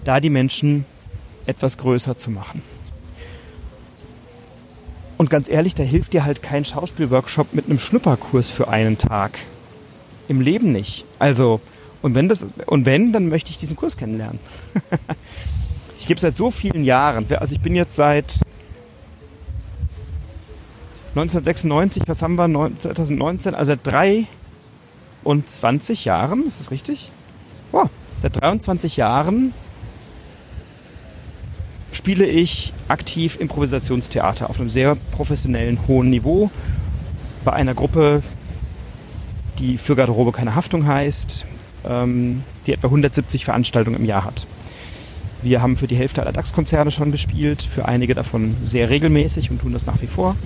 da 0.04 0.20
die 0.20 0.30
Menschen 0.30 0.86
etwas 1.46 1.78
größer 1.78 2.18
zu 2.18 2.32
machen. 2.32 2.62
Und 5.18 5.30
ganz 5.30 5.48
ehrlich, 5.48 5.76
da 5.76 5.84
hilft 5.84 6.14
dir 6.14 6.26
halt 6.26 6.42
kein 6.42 6.66
Schauspielworkshop 6.66 7.54
mit 7.54 7.66
einem 7.66 7.78
Schnupperkurs 7.78 8.50
für 8.50 8.70
einen 8.70 8.98
Tag. 8.98 9.38
Im 10.28 10.42
Leben 10.42 10.72
nicht. 10.72 11.06
Also, 11.20 11.62
und 12.02 12.16
wenn 12.16 12.28
das, 12.28 12.48
und 12.66 12.88
wenn, 12.88 13.14
dann 13.14 13.30
möchte 13.30 13.52
ich 13.52 13.58
diesen 13.58 13.76
Kurs 13.76 13.98
kennenlernen. 13.98 14.40
ich 16.00 16.08
gebe 16.08 16.20
seit 16.20 16.36
so 16.36 16.50
vielen 16.50 16.84
Jahren, 16.84 17.28
also 17.40 17.54
ich 17.54 17.62
bin 17.62 17.76
jetzt 17.76 17.96
seit 17.96 18.40
1996, 21.16 22.04
was 22.08 22.22
haben 22.22 22.36
wir? 22.36 22.72
2019, 22.78 23.54
also 23.54 23.74
seit 23.74 23.86
23 23.86 26.06
Jahren, 26.06 26.46
ist 26.46 26.62
das 26.62 26.72
richtig? 26.72 27.12
Wow, 27.74 27.90
seit 28.18 28.40
23 28.40 28.96
Jahren 28.96 29.54
spiele 31.92 32.26
ich 32.26 32.72
aktiv 32.88 33.38
Improvisationstheater 33.40 34.50
auf 34.50 34.60
einem 34.60 34.70
sehr 34.70 34.96
professionellen, 35.12 35.80
hohen 35.88 36.10
Niveau 36.10 36.50
bei 37.44 37.52
einer 37.52 37.74
Gruppe, 37.74 38.24
die 39.60 39.78
für 39.78 39.98
Garderobe 39.98 40.32
keine 40.32 40.56
Haftung 40.56 40.88
heißt, 40.88 41.46
ähm, 41.86 42.44
die 42.66 42.72
etwa 42.72 42.88
170 42.88 43.44
Veranstaltungen 43.44 43.98
im 43.98 44.06
Jahr 44.06 44.24
hat. 44.24 44.48
Wir 45.42 45.62
haben 45.62 45.76
für 45.76 45.88
die 45.88 45.96
Hälfte 45.96 46.22
aller 46.22 46.32
DAX-Konzerne 46.32 46.92
schon 46.92 47.12
gespielt, 47.12 47.64
für 47.64 47.86
einige 47.86 48.14
davon 48.14 48.56
sehr 48.64 48.90
regelmäßig 48.90 49.52
und 49.52 49.60
tun 49.60 49.74
das 49.74 49.86
nach 49.86 50.02
wie 50.02 50.08
vor. 50.08 50.38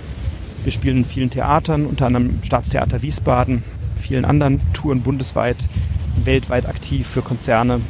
Wir 0.66 0.72
spielen 0.72 0.96
in 0.96 1.04
vielen 1.04 1.30
Theatern, 1.30 1.86
unter 1.86 2.06
anderem 2.06 2.40
Staatstheater 2.42 3.00
Wiesbaden, 3.00 3.62
vielen 3.96 4.24
anderen 4.24 4.60
Touren 4.72 5.00
bundesweit, 5.00 5.56
weltweit 6.24 6.66
aktiv 6.66 7.06
für 7.06 7.22
Konzerne 7.22 7.80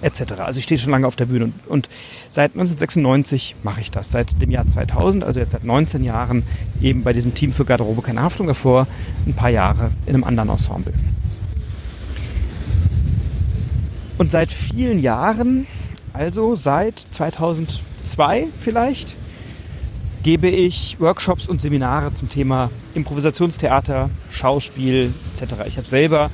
etc. 0.00 0.22
Also 0.38 0.56
ich 0.56 0.64
stehe 0.64 0.78
schon 0.78 0.90
lange 0.90 1.06
auf 1.06 1.16
der 1.16 1.26
Bühne 1.26 1.44
und, 1.44 1.66
und 1.66 1.88
seit 2.30 2.52
1996 2.52 3.56
mache 3.62 3.82
ich 3.82 3.90
das. 3.90 4.10
Seit 4.10 4.40
dem 4.40 4.50
Jahr 4.50 4.66
2000, 4.66 5.22
also 5.22 5.38
jetzt 5.38 5.52
seit 5.52 5.64
19 5.64 6.02
Jahren, 6.02 6.44
eben 6.80 7.02
bei 7.02 7.12
diesem 7.12 7.34
Team 7.34 7.52
für 7.52 7.66
Garderobe 7.66 8.00
keine 8.00 8.22
Haftung 8.22 8.46
davor, 8.46 8.86
ein 9.26 9.34
paar 9.34 9.50
Jahre 9.50 9.90
in 10.06 10.14
einem 10.14 10.24
anderen 10.24 10.48
Ensemble. 10.48 10.94
Und 14.16 14.30
seit 14.30 14.50
vielen 14.50 14.98
Jahren, 14.98 15.66
also 16.14 16.56
seit 16.56 16.98
2002 16.98 18.46
vielleicht, 18.60 19.18
gebe 20.26 20.48
ich 20.48 20.96
Workshops 20.98 21.46
und 21.46 21.60
Seminare 21.60 22.12
zum 22.12 22.28
Thema 22.28 22.68
Improvisationstheater, 22.96 24.10
Schauspiel 24.32 25.14
etc. 25.32 25.54
Ich 25.68 25.76
habe 25.76 25.86
selber 25.86 26.32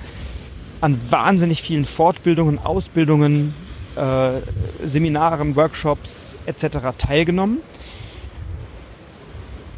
an 0.81 0.99
wahnsinnig 1.11 1.61
vielen 1.61 1.85
Fortbildungen, 1.85 2.59
Ausbildungen, 2.59 3.53
äh, 3.97 4.41
Seminaren, 4.83 5.57
Workshops 5.57 6.39
etc. 6.47 6.79
teilgenommen. 6.97 7.59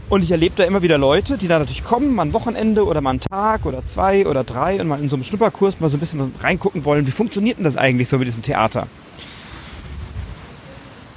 Und 0.08 0.22
ich 0.22 0.30
erlebe 0.30 0.54
da 0.54 0.62
immer 0.62 0.82
wieder 0.82 0.96
Leute, 0.96 1.36
die 1.36 1.48
da 1.48 1.58
natürlich 1.58 1.82
kommen, 1.82 2.14
mal 2.14 2.22
ein 2.22 2.32
Wochenende 2.34 2.86
oder 2.86 3.00
mal 3.00 3.10
einen 3.10 3.20
Tag 3.20 3.66
oder 3.66 3.84
zwei 3.84 4.28
oder 4.28 4.44
drei 4.44 4.80
und 4.80 4.86
mal 4.86 5.00
in 5.00 5.10
so 5.10 5.16
einem 5.16 5.24
Schnupperkurs 5.24 5.80
mal 5.80 5.90
so 5.90 5.96
ein 5.96 6.00
bisschen 6.00 6.32
reingucken 6.40 6.84
wollen, 6.84 7.04
wie 7.08 7.10
funktioniert 7.10 7.58
denn 7.58 7.64
das 7.64 7.76
eigentlich 7.76 8.08
so 8.08 8.18
mit 8.18 8.28
diesem 8.28 8.42
Theater? 8.42 8.86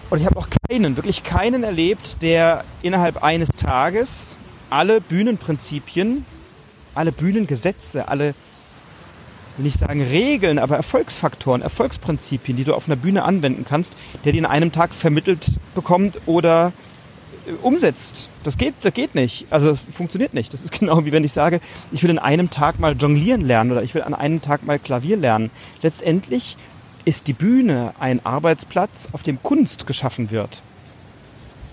Und 0.10 0.20
ich 0.20 0.26
habe 0.26 0.38
auch 0.38 0.48
keinen, 0.70 0.96
wirklich 0.96 1.24
keinen 1.24 1.64
erlebt, 1.64 2.22
der 2.22 2.64
innerhalb 2.82 3.24
eines 3.24 3.50
Tages 3.50 4.38
alle 4.70 5.02
Bühnenprinzipien, 5.02 6.26
alle 6.96 7.12
Bühnengesetze, 7.12 8.08
alle 8.08 8.34
will 9.58 9.66
nicht 9.66 9.80
sagen 9.80 10.02
Regeln, 10.02 10.60
aber 10.60 10.78
Erfolgsfaktoren, 10.78 11.62
Erfolgsprinzipien, 11.62 12.56
die 12.56 12.64
du 12.64 12.74
auf 12.74 12.88
einer 12.88 12.96
Bühne 12.96 13.24
anwenden 13.24 13.66
kannst, 13.68 13.96
der 14.24 14.32
die 14.32 14.38
in 14.38 14.46
einem 14.46 14.72
Tag 14.72 14.94
vermittelt 14.94 15.52
bekommt 15.76 16.20
oder 16.26 16.72
äh, 17.48 17.52
umsetzt. 17.64 18.30
Das 18.44 18.58
geht, 18.58 18.76
das 18.84 18.94
geht 18.94 19.16
nicht. 19.16 19.48
Also 19.50 19.72
das 19.72 19.80
funktioniert 19.80 20.34
nicht. 20.34 20.54
Das 20.54 20.64
ist 20.64 20.72
genau 20.80 21.06
wie 21.06 21.12
wenn 21.12 21.24
ich 21.24 21.34
sage, 21.34 21.60
ich 21.92 22.04
will 22.04 22.12
in 22.12 22.20
einem 22.20 22.50
Tag 22.50 22.80
mal 22.80 22.96
jonglieren 22.96 23.42
lernen 23.42 23.72
oder 23.72 23.84
ich 23.84 23.94
will 23.94 24.04
an 24.04 24.14
einem 24.14 24.42
Tag 24.42 24.66
mal 24.66 24.80
Klavier 24.80 25.18
lernen. 25.18 25.52
Letztendlich 25.82 26.56
ist 27.08 27.28
die 27.28 27.34
Bühne 27.34 27.94
ein 28.02 28.26
Arbeitsplatz, 28.26 29.08
auf 29.14 29.24
dem 29.24 29.42
Kunst 29.42 29.88
geschaffen 29.88 30.30
wird. 30.30 30.62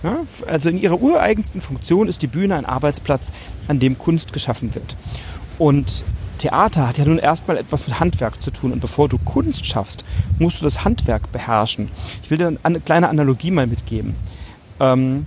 Ja, 0.05 0.19
also 0.47 0.69
in 0.69 0.79
ihrer 0.79 1.01
ureigensten 1.01 1.61
Funktion 1.61 2.07
ist 2.07 2.23
die 2.23 2.29
Bühne 2.29 2.55
ein 2.55 2.65
Arbeitsplatz, 2.65 3.33
an 3.67 3.81
dem 3.81 3.99
Kunst 3.99 4.33
geschaffen 4.33 4.77
wird. 4.77 4.97
Und 5.59 6.05
Theater 6.39 6.87
hat 6.87 6.99
ja 6.99 7.05
nun 7.05 7.19
erstmal 7.19 7.57
etwas 7.57 7.89
mit 7.89 7.99
Handwerk 7.99 8.41
zu 8.45 8.53
tun. 8.53 8.71
Und 8.71 8.79
bevor 8.79 9.09
du 9.09 9.19
Kunst 9.19 9.67
schaffst, 9.67 10.05
musst 10.39 10.61
du 10.61 10.65
das 10.65 10.85
Handwerk 10.85 11.33
beherrschen. 11.33 11.89
Ich 12.23 12.31
will 12.31 12.39
dir 12.39 12.57
eine 12.63 12.79
kleine 12.79 13.09
Analogie 13.09 13.51
mal 13.51 13.67
mitgeben. 13.67 14.15
Ähm, 14.79 15.27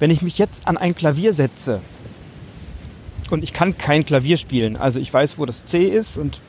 wenn 0.00 0.10
ich 0.10 0.20
mich 0.20 0.36
jetzt 0.38 0.66
an 0.66 0.76
ein 0.76 0.96
Klavier 0.96 1.32
setze 1.32 1.80
und 3.30 3.44
ich 3.44 3.52
kann 3.52 3.78
kein 3.78 4.04
Klavier 4.04 4.36
spielen, 4.36 4.76
also 4.76 4.98
ich 4.98 5.14
weiß, 5.14 5.38
wo 5.38 5.46
das 5.46 5.64
C 5.64 5.84
ist 5.84 6.16
und 6.16 6.40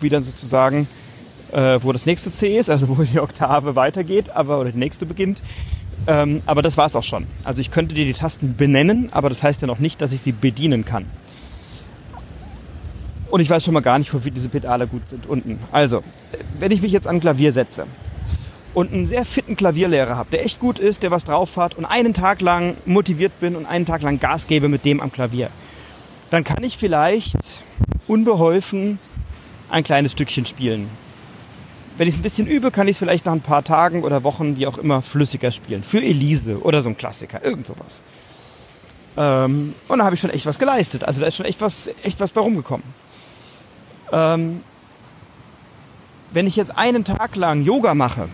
wie 0.00 0.10
dann 0.10 0.24
sozusagen, 0.24 0.88
äh, 1.52 1.78
wo 1.82 1.92
das 1.92 2.06
nächste 2.06 2.32
C 2.32 2.58
ist, 2.58 2.70
also 2.70 2.88
wo 2.96 3.02
die 3.02 3.20
Oktave 3.20 3.76
weitergeht, 3.76 4.30
aber 4.30 4.60
oder 4.60 4.72
die 4.72 4.78
nächste 4.78 5.06
beginnt. 5.06 5.42
Ähm, 6.06 6.42
aber 6.46 6.62
das 6.62 6.76
war 6.76 6.86
es 6.86 6.96
auch 6.96 7.04
schon. 7.04 7.26
Also 7.44 7.60
ich 7.60 7.70
könnte 7.70 7.94
dir 7.94 8.04
die 8.04 8.12
Tasten 8.12 8.56
benennen, 8.56 9.08
aber 9.12 9.28
das 9.28 9.42
heißt 9.42 9.62
ja 9.62 9.66
noch 9.66 9.78
nicht, 9.78 10.00
dass 10.00 10.12
ich 10.12 10.20
sie 10.20 10.32
bedienen 10.32 10.84
kann. 10.84 11.06
Und 13.30 13.40
ich 13.40 13.50
weiß 13.50 13.64
schon 13.64 13.74
mal 13.74 13.80
gar 13.80 13.98
nicht, 13.98 14.12
wofür 14.14 14.30
diese 14.30 14.48
Pedale 14.48 14.86
gut 14.86 15.08
sind 15.08 15.26
unten. 15.26 15.58
Also, 15.70 16.02
wenn 16.58 16.70
ich 16.70 16.80
mich 16.80 16.92
jetzt 16.92 17.06
an 17.06 17.20
Klavier 17.20 17.52
setze 17.52 17.86
und 18.72 18.92
einen 18.92 19.06
sehr 19.06 19.26
fitten 19.26 19.54
Klavierlehrer 19.54 20.16
habe, 20.16 20.30
der 20.30 20.46
echt 20.46 20.60
gut 20.60 20.78
ist, 20.78 21.02
der 21.02 21.10
was 21.10 21.24
drauf 21.24 21.58
hat 21.58 21.76
und 21.76 21.84
einen 21.84 22.14
Tag 22.14 22.40
lang 22.40 22.76
motiviert 22.86 23.38
bin 23.38 23.54
und 23.54 23.66
einen 23.66 23.84
Tag 23.84 24.00
lang 24.00 24.18
Gas 24.18 24.46
gebe 24.46 24.68
mit 24.68 24.86
dem 24.86 25.00
am 25.00 25.12
Klavier, 25.12 25.50
dann 26.30 26.42
kann 26.42 26.62
ich 26.62 26.78
vielleicht 26.78 27.62
unbeholfen 28.06 28.98
ein 29.68 29.84
kleines 29.84 30.12
Stückchen 30.12 30.46
spielen. 30.46 30.88
Wenn 31.98 32.06
ich 32.06 32.14
es 32.14 32.18
ein 32.20 32.22
bisschen 32.22 32.46
übe, 32.46 32.70
kann 32.70 32.86
ich 32.86 32.92
es 32.92 32.98
vielleicht 32.98 33.26
nach 33.26 33.32
ein 33.32 33.40
paar 33.40 33.64
Tagen 33.64 34.04
oder 34.04 34.22
Wochen, 34.22 34.56
wie 34.56 34.68
auch 34.68 34.78
immer, 34.78 35.02
flüssiger 35.02 35.50
spielen. 35.50 35.82
Für 35.82 36.00
Elise 36.00 36.62
oder 36.62 36.80
so 36.80 36.88
ein 36.88 36.96
Klassiker, 36.96 37.44
irgend 37.44 37.66
sowas. 37.66 38.02
Ähm, 39.16 39.74
und 39.88 39.98
da 39.98 40.04
habe 40.04 40.14
ich 40.14 40.20
schon 40.20 40.30
echt 40.30 40.46
was 40.46 40.60
geleistet. 40.60 41.02
Also 41.02 41.20
da 41.20 41.26
ist 41.26 41.34
schon 41.34 41.46
echt 41.46 41.60
was, 41.60 41.90
echt 42.04 42.20
was 42.20 42.30
bei 42.30 42.40
rumgekommen. 42.40 42.86
Ähm, 44.12 44.60
wenn 46.30 46.46
ich 46.46 46.54
jetzt 46.54 46.78
einen 46.78 47.02
Tag 47.02 47.34
lang 47.34 47.64
Yoga 47.64 47.94
mache, 47.94 48.28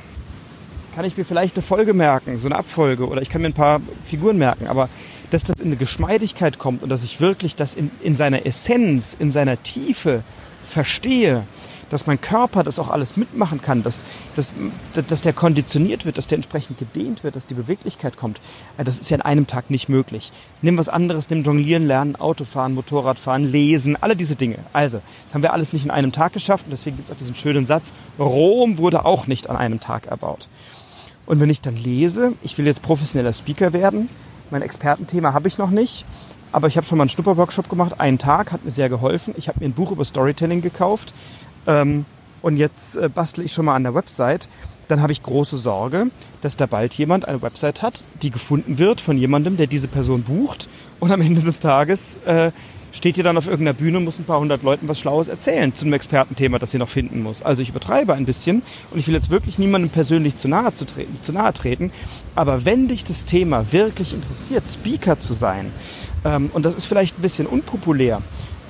kann 0.94 1.06
ich 1.06 1.16
mir 1.16 1.25
vielleicht 1.25 1.56
eine 1.56 1.62
Folge 1.62 1.94
merken, 1.94 2.38
so 2.38 2.49
eine 2.49 2.56
Abfolge, 2.56 3.09
oder 3.09 3.23
ich 3.23 3.30
kann 3.30 3.40
mir 3.40 3.49
ein 3.49 3.54
paar 3.54 3.80
Figuren 4.04 4.37
merken, 4.37 4.66
aber 4.66 4.90
dass 5.30 5.42
das 5.42 5.59
in 5.59 5.68
eine 5.68 5.76
Geschmeidigkeit 5.76 6.59
kommt 6.59 6.83
und 6.83 6.90
dass 6.90 7.02
ich 7.02 7.21
wirklich 7.21 7.56
das 7.56 7.75
in, 7.75 7.90
in 8.02 8.14
seiner 8.14 8.44
Essenz, 8.44 9.16
in 9.18 9.33
seiner 9.33 9.62
Tiefe 9.62 10.23
verstehe, 10.66 11.44
dass 11.91 12.07
mein 12.07 12.21
Körper 12.21 12.64
das 12.64 12.79
auch 12.79 12.88
alles 12.88 13.17
mitmachen 13.17 13.61
kann, 13.62 13.83
dass, 13.83 14.05
dass, 14.37 14.53
dass 14.95 15.21
der 15.23 15.33
konditioniert 15.33 16.05
wird, 16.05 16.19
dass 16.19 16.26
der 16.26 16.37
entsprechend 16.37 16.79
gedehnt 16.79 17.25
wird, 17.25 17.37
dass 17.37 17.47
die 17.47 17.55
Beweglichkeit 17.55 18.17
kommt. 18.17 18.41
Äh, 18.79 18.85
das 18.85 18.99
ist 18.99 19.11
ja 19.11 19.17
in 19.17 19.23
einem 19.23 19.47
Tag 19.47 19.71
nicht 19.71 19.88
möglich. 19.88 20.33
Nimm 20.62 20.79
was 20.79 20.88
anderes, 20.88 21.31
nimm 21.31 21.43
Jonglieren, 21.43 21.87
Lernen, 21.87 22.17
Autofahren, 22.17 22.75
Motorradfahren, 22.75 23.50
Lesen, 23.50 23.97
alle 24.00 24.17
diese 24.17 24.37
Dinge. 24.37 24.59
Also, 24.73 25.00
das 25.26 25.35
haben 25.35 25.43
wir 25.43 25.53
alles 25.53 25.73
nicht 25.73 25.85
in 25.85 25.91
einem 25.91 26.12
Tag 26.12 26.33
geschafft 26.33 26.67
und 26.67 26.71
deswegen 26.71 26.97
gibt 26.97 27.09
es 27.09 27.14
auch 27.14 27.19
diesen 27.19 27.35
schönen 27.35 27.67
Satz, 27.67 27.93
Rom 28.19 28.79
wurde 28.79 29.05
auch 29.05 29.26
nicht 29.26 29.50
an 29.50 29.57
einem 29.57 29.81
Tag 29.81 30.07
erbaut. 30.07 30.49
Und 31.26 31.41
wenn 31.41 31.50
ich 31.50 31.61
dann 31.61 31.76
lese, 31.76 32.33
ich 32.43 32.59
will 32.59 32.67
jetzt 32.67 32.83
professioneller 32.83 33.33
Speaker 33.33 33.73
werden, 33.73 34.09
mein 34.50 34.62
Expertenthema 34.62 35.33
habe 35.33 35.49
ich 35.49 35.59
noch 35.59 35.71
nicht, 35.71 36.05
aber 36.53 36.69
ich 36.69 36.76
habe 36.76 36.87
schon 36.87 36.99
mal 36.99 37.03
einen 37.03 37.09
Schnupperworkshop 37.09 37.69
gemacht, 37.69 37.99
einen 37.99 38.19
Tag, 38.19 38.53
hat 38.53 38.64
mir 38.64 38.71
sehr 38.71 38.88
geholfen. 38.88 39.35
Ich 39.37 39.49
habe 39.49 39.59
mir 39.59 39.67
ein 39.67 39.73
Buch 39.73 39.91
über 39.91 40.05
Storytelling 40.05 40.62
gekauft 40.62 41.12
ähm, 41.66 42.04
und 42.42 42.56
jetzt 42.56 42.97
äh, 42.97 43.09
bastle 43.09 43.44
ich 43.44 43.52
schon 43.52 43.64
mal 43.64 43.75
an 43.75 43.85
der 43.85 43.94
Website, 43.94 44.49
dann 44.88 45.00
habe 45.00 45.12
ich 45.12 45.23
große 45.23 45.56
Sorge, 45.56 46.09
dass 46.42 46.56
da 46.56 46.66
bald 46.66 46.94
jemand 46.94 47.26
eine 47.26 47.40
Website 47.40 47.83
hat, 47.83 48.04
die 48.23 48.30
gefunden 48.30 48.78
wird 48.78 49.00
von 49.00 49.16
jemandem, 49.16 49.56
der 49.56 49.66
diese 49.66 49.88
Person 49.88 50.23
bucht 50.23 50.68
und 51.00 51.11
am 51.11 51.21
Ende 51.21 51.40
des 51.40 51.61
Tages 51.61 52.18
äh, 52.26 52.50
steht 52.94 53.16
ihr 53.16 53.25
dann 53.25 53.37
auf 53.37 53.47
irgendeiner 53.47 53.76
Bühne 53.76 53.99
und 53.99 54.04
muss 54.04 54.18
ein 54.18 54.25
paar 54.25 54.38
hundert 54.38 54.62
Leuten 54.62 54.88
was 54.88 55.00
Schlaues 55.00 55.28
erzählen 55.28 55.75
zu 55.75 55.85
einem 55.85 55.94
Expertenthema, 55.94 56.59
das 56.59 56.71
sie 56.71 56.78
noch 56.78 56.88
finden 56.88 57.23
muss. 57.23 57.42
Also 57.42 57.61
ich 57.61 57.68
übertreibe 57.68 58.14
ein 58.14 58.25
bisschen 58.25 58.62
und 58.90 58.99
ich 58.99 59.06
will 59.09 59.14
jetzt 59.14 59.30
wirklich 59.30 59.59
niemandem 59.59 59.90
persönlich 59.90 60.37
zu 60.38 60.49
nahe, 60.49 60.73
zu 60.75 60.87
treten, 60.87 61.21
zu 61.21 61.33
nahe 61.33 61.52
treten. 61.52 61.90
Aber 62.35 62.64
wenn 62.64 62.88
dich 62.88 63.04
das 63.04 63.25
Thema 63.25 63.73
wirklich 63.73 64.14
interessiert, 64.14 64.64
Speaker 64.68 65.18
zu 65.18 65.33
sein, 65.33 65.73
ähm, 66.25 66.50
und 66.52 66.64
das 66.64 66.75
ist 66.75 66.87
vielleicht 66.87 67.18
ein 67.18 67.23
bisschen 67.23 67.47
unpopulär, 67.47 68.23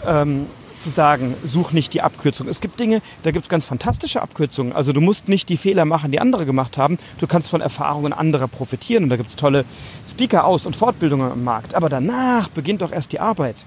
ähm, 0.06 0.46
zu 0.84 0.90
sagen, 0.90 1.34
such 1.44 1.72
nicht 1.72 1.94
die 1.94 2.02
Abkürzung. 2.02 2.46
Es 2.46 2.60
gibt 2.60 2.78
Dinge, 2.78 3.00
da 3.22 3.30
gibt 3.30 3.44
es 3.44 3.48
ganz 3.48 3.64
fantastische 3.64 4.20
Abkürzungen. 4.22 4.74
Also 4.74 4.92
du 4.92 5.00
musst 5.00 5.28
nicht 5.28 5.48
die 5.48 5.56
Fehler 5.56 5.86
machen, 5.86 6.12
die 6.12 6.20
andere 6.20 6.44
gemacht 6.44 6.78
haben. 6.78 6.98
Du 7.18 7.26
kannst 7.26 7.48
von 7.48 7.62
Erfahrungen 7.62 8.12
anderer 8.12 8.46
profitieren 8.46 9.04
und 9.04 9.10
da 9.10 9.16
gibt 9.16 9.30
es 9.30 9.36
tolle 9.36 9.64
Speaker-Aus- 10.06 10.66
und 10.66 10.76
Fortbildungen 10.76 11.32
am 11.32 11.42
Markt. 11.42 11.74
Aber 11.74 11.88
danach 11.88 12.48
beginnt 12.48 12.82
doch 12.82 12.92
erst 12.92 13.12
die 13.12 13.20
Arbeit. 13.20 13.64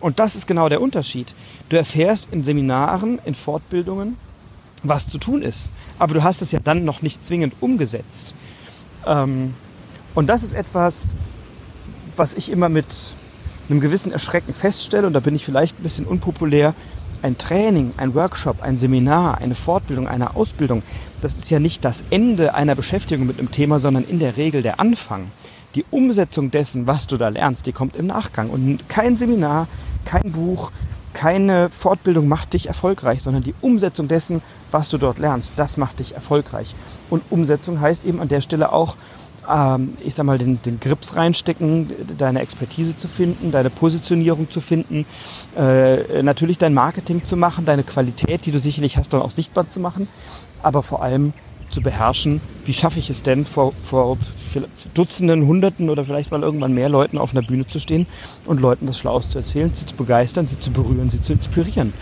Und 0.00 0.18
das 0.18 0.34
ist 0.34 0.46
genau 0.46 0.68
der 0.68 0.82
Unterschied. 0.82 1.34
Du 1.68 1.76
erfährst 1.76 2.28
in 2.32 2.42
Seminaren, 2.42 3.20
in 3.24 3.36
Fortbildungen, 3.36 4.16
was 4.82 5.08
zu 5.08 5.18
tun 5.18 5.40
ist. 5.40 5.70
Aber 6.00 6.14
du 6.14 6.24
hast 6.24 6.42
es 6.42 6.50
ja 6.50 6.58
dann 6.58 6.84
noch 6.84 7.00
nicht 7.00 7.24
zwingend 7.24 7.54
umgesetzt. 7.60 8.34
Ähm, 9.06 9.54
und 10.16 10.26
das 10.26 10.42
ist 10.42 10.52
etwas, 10.52 11.16
was 12.16 12.34
ich 12.34 12.50
immer 12.50 12.68
mit 12.68 13.14
einem 13.68 13.80
gewissen 13.80 14.12
Erschrecken 14.12 14.54
feststelle, 14.54 15.06
und 15.06 15.12
da 15.12 15.20
bin 15.20 15.34
ich 15.34 15.44
vielleicht 15.44 15.78
ein 15.78 15.82
bisschen 15.82 16.04
unpopulär, 16.04 16.74
ein 17.22 17.38
Training, 17.38 17.92
ein 17.96 18.14
Workshop, 18.14 18.62
ein 18.62 18.76
Seminar, 18.76 19.38
eine 19.38 19.54
Fortbildung, 19.54 20.06
eine 20.06 20.36
Ausbildung, 20.36 20.82
das 21.22 21.38
ist 21.38 21.50
ja 21.50 21.58
nicht 21.58 21.84
das 21.84 22.04
Ende 22.10 22.54
einer 22.54 22.74
Beschäftigung 22.74 23.26
mit 23.26 23.38
einem 23.38 23.50
Thema, 23.50 23.78
sondern 23.78 24.04
in 24.04 24.18
der 24.18 24.36
Regel 24.36 24.60
der 24.60 24.78
Anfang. 24.78 25.30
Die 25.74 25.86
Umsetzung 25.90 26.50
dessen, 26.50 26.86
was 26.86 27.06
du 27.06 27.16
da 27.16 27.30
lernst, 27.30 27.66
die 27.66 27.72
kommt 27.72 27.96
im 27.96 28.06
Nachgang. 28.06 28.50
Und 28.50 28.88
kein 28.88 29.16
Seminar, 29.16 29.66
kein 30.04 30.32
Buch, 30.32 30.70
keine 31.14 31.70
Fortbildung 31.70 32.28
macht 32.28 32.52
dich 32.52 32.66
erfolgreich, 32.66 33.22
sondern 33.22 33.42
die 33.42 33.54
Umsetzung 33.62 34.06
dessen, 34.06 34.42
was 34.70 34.90
du 34.90 34.98
dort 34.98 35.18
lernst, 35.18 35.54
das 35.56 35.78
macht 35.78 36.00
dich 36.00 36.14
erfolgreich. 36.14 36.74
Und 37.08 37.22
Umsetzung 37.30 37.80
heißt 37.80 38.04
eben 38.04 38.20
an 38.20 38.28
der 38.28 38.42
Stelle 38.42 38.72
auch, 38.72 38.96
ähm, 39.50 39.96
ich 40.04 40.14
sag 40.14 40.24
mal, 40.24 40.38
den, 40.38 40.60
den 40.62 40.80
Grips 40.80 41.16
reinstecken, 41.16 41.90
deine 42.18 42.40
Expertise 42.40 42.96
zu 42.96 43.08
finden, 43.08 43.50
deine 43.50 43.70
Positionierung 43.70 44.50
zu 44.50 44.60
finden, 44.60 45.06
äh, 45.56 46.22
natürlich 46.22 46.58
dein 46.58 46.74
Marketing 46.74 47.24
zu 47.24 47.36
machen, 47.36 47.64
deine 47.64 47.82
Qualität, 47.82 48.46
die 48.46 48.52
du 48.52 48.58
sicherlich 48.58 48.96
hast, 48.96 49.12
dann 49.12 49.22
auch 49.22 49.30
sichtbar 49.30 49.68
zu 49.70 49.80
machen, 49.80 50.08
aber 50.62 50.82
vor 50.82 51.02
allem 51.02 51.32
zu 51.70 51.82
beherrschen. 51.82 52.40
Wie 52.64 52.72
schaffe 52.72 52.98
ich 52.98 53.10
es 53.10 53.22
denn, 53.22 53.44
vor, 53.44 53.72
vor 53.72 54.16
Dutzenden, 54.94 55.46
Hunderten 55.46 55.90
oder 55.90 56.04
vielleicht 56.04 56.30
mal 56.30 56.42
irgendwann 56.42 56.72
mehr 56.72 56.88
Leuten 56.88 57.18
auf 57.18 57.32
einer 57.32 57.42
Bühne 57.42 57.66
zu 57.66 57.78
stehen 57.78 58.06
und 58.46 58.60
Leuten 58.60 58.86
was 58.88 58.98
Schlaues 58.98 59.28
zu 59.28 59.38
erzählen, 59.38 59.74
sie 59.74 59.84
zu 59.86 59.96
begeistern, 59.96 60.46
sie 60.46 60.60
zu 60.60 60.70
berühren, 60.70 61.10
sie 61.10 61.20
zu 61.20 61.32
inspirieren. 61.32 61.92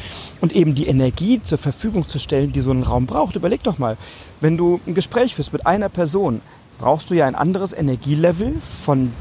Und 0.40 0.52
eben 0.52 0.74
die 0.74 0.86
Energie 0.86 1.40
zur 1.42 1.58
Verfügung 1.58 2.06
zu 2.06 2.18
stellen, 2.18 2.52
die 2.52 2.60
so 2.60 2.72
ein 2.72 2.82
Raum 2.82 3.06
braucht. 3.06 3.36
Überleg 3.36 3.62
doch 3.62 3.78
mal, 3.78 3.96
wenn 4.40 4.56
du 4.56 4.80
ein 4.86 4.94
Gespräch 4.94 5.34
führst 5.34 5.52
mit 5.52 5.66
einer 5.66 5.88
Person, 5.88 6.42
brauchst 6.78 7.10
du 7.10 7.14
ja 7.14 7.26
ein 7.26 7.34
anderes 7.34 7.72
Energielevel 7.72 8.54
von 8.60 9.12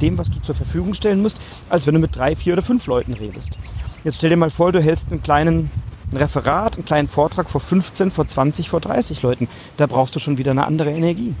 dem, 0.00 0.18
was 0.18 0.30
du 0.30 0.40
zur 0.40 0.54
Verfügung 0.54 0.94
stellen 0.94 1.22
musst, 1.22 1.40
als 1.68 1.86
wenn 1.86 1.94
du 1.94 2.00
mit 2.00 2.16
drei, 2.16 2.36
vier 2.36 2.54
oder 2.54 2.62
fünf 2.62 2.86
Leuten 2.86 3.12
redest. 3.12 3.58
Jetzt 4.04 4.16
stell 4.16 4.30
dir 4.30 4.36
mal 4.36 4.50
vor, 4.50 4.72
du 4.72 4.82
hältst 4.82 5.10
einen 5.10 5.22
kleinen 5.22 5.70
ein 6.12 6.18
Referat, 6.18 6.76
einen 6.76 6.84
kleinen 6.84 7.08
Vortrag 7.08 7.50
vor 7.50 7.60
15, 7.60 8.10
vor 8.10 8.26
20, 8.26 8.68
vor 8.68 8.80
30 8.80 9.22
Leuten. 9.22 9.48
Da 9.76 9.86
brauchst 9.86 10.14
du 10.14 10.18
schon 10.18 10.38
wieder 10.38 10.50
eine 10.50 10.66
andere 10.66 10.90
Energie. 10.90 11.34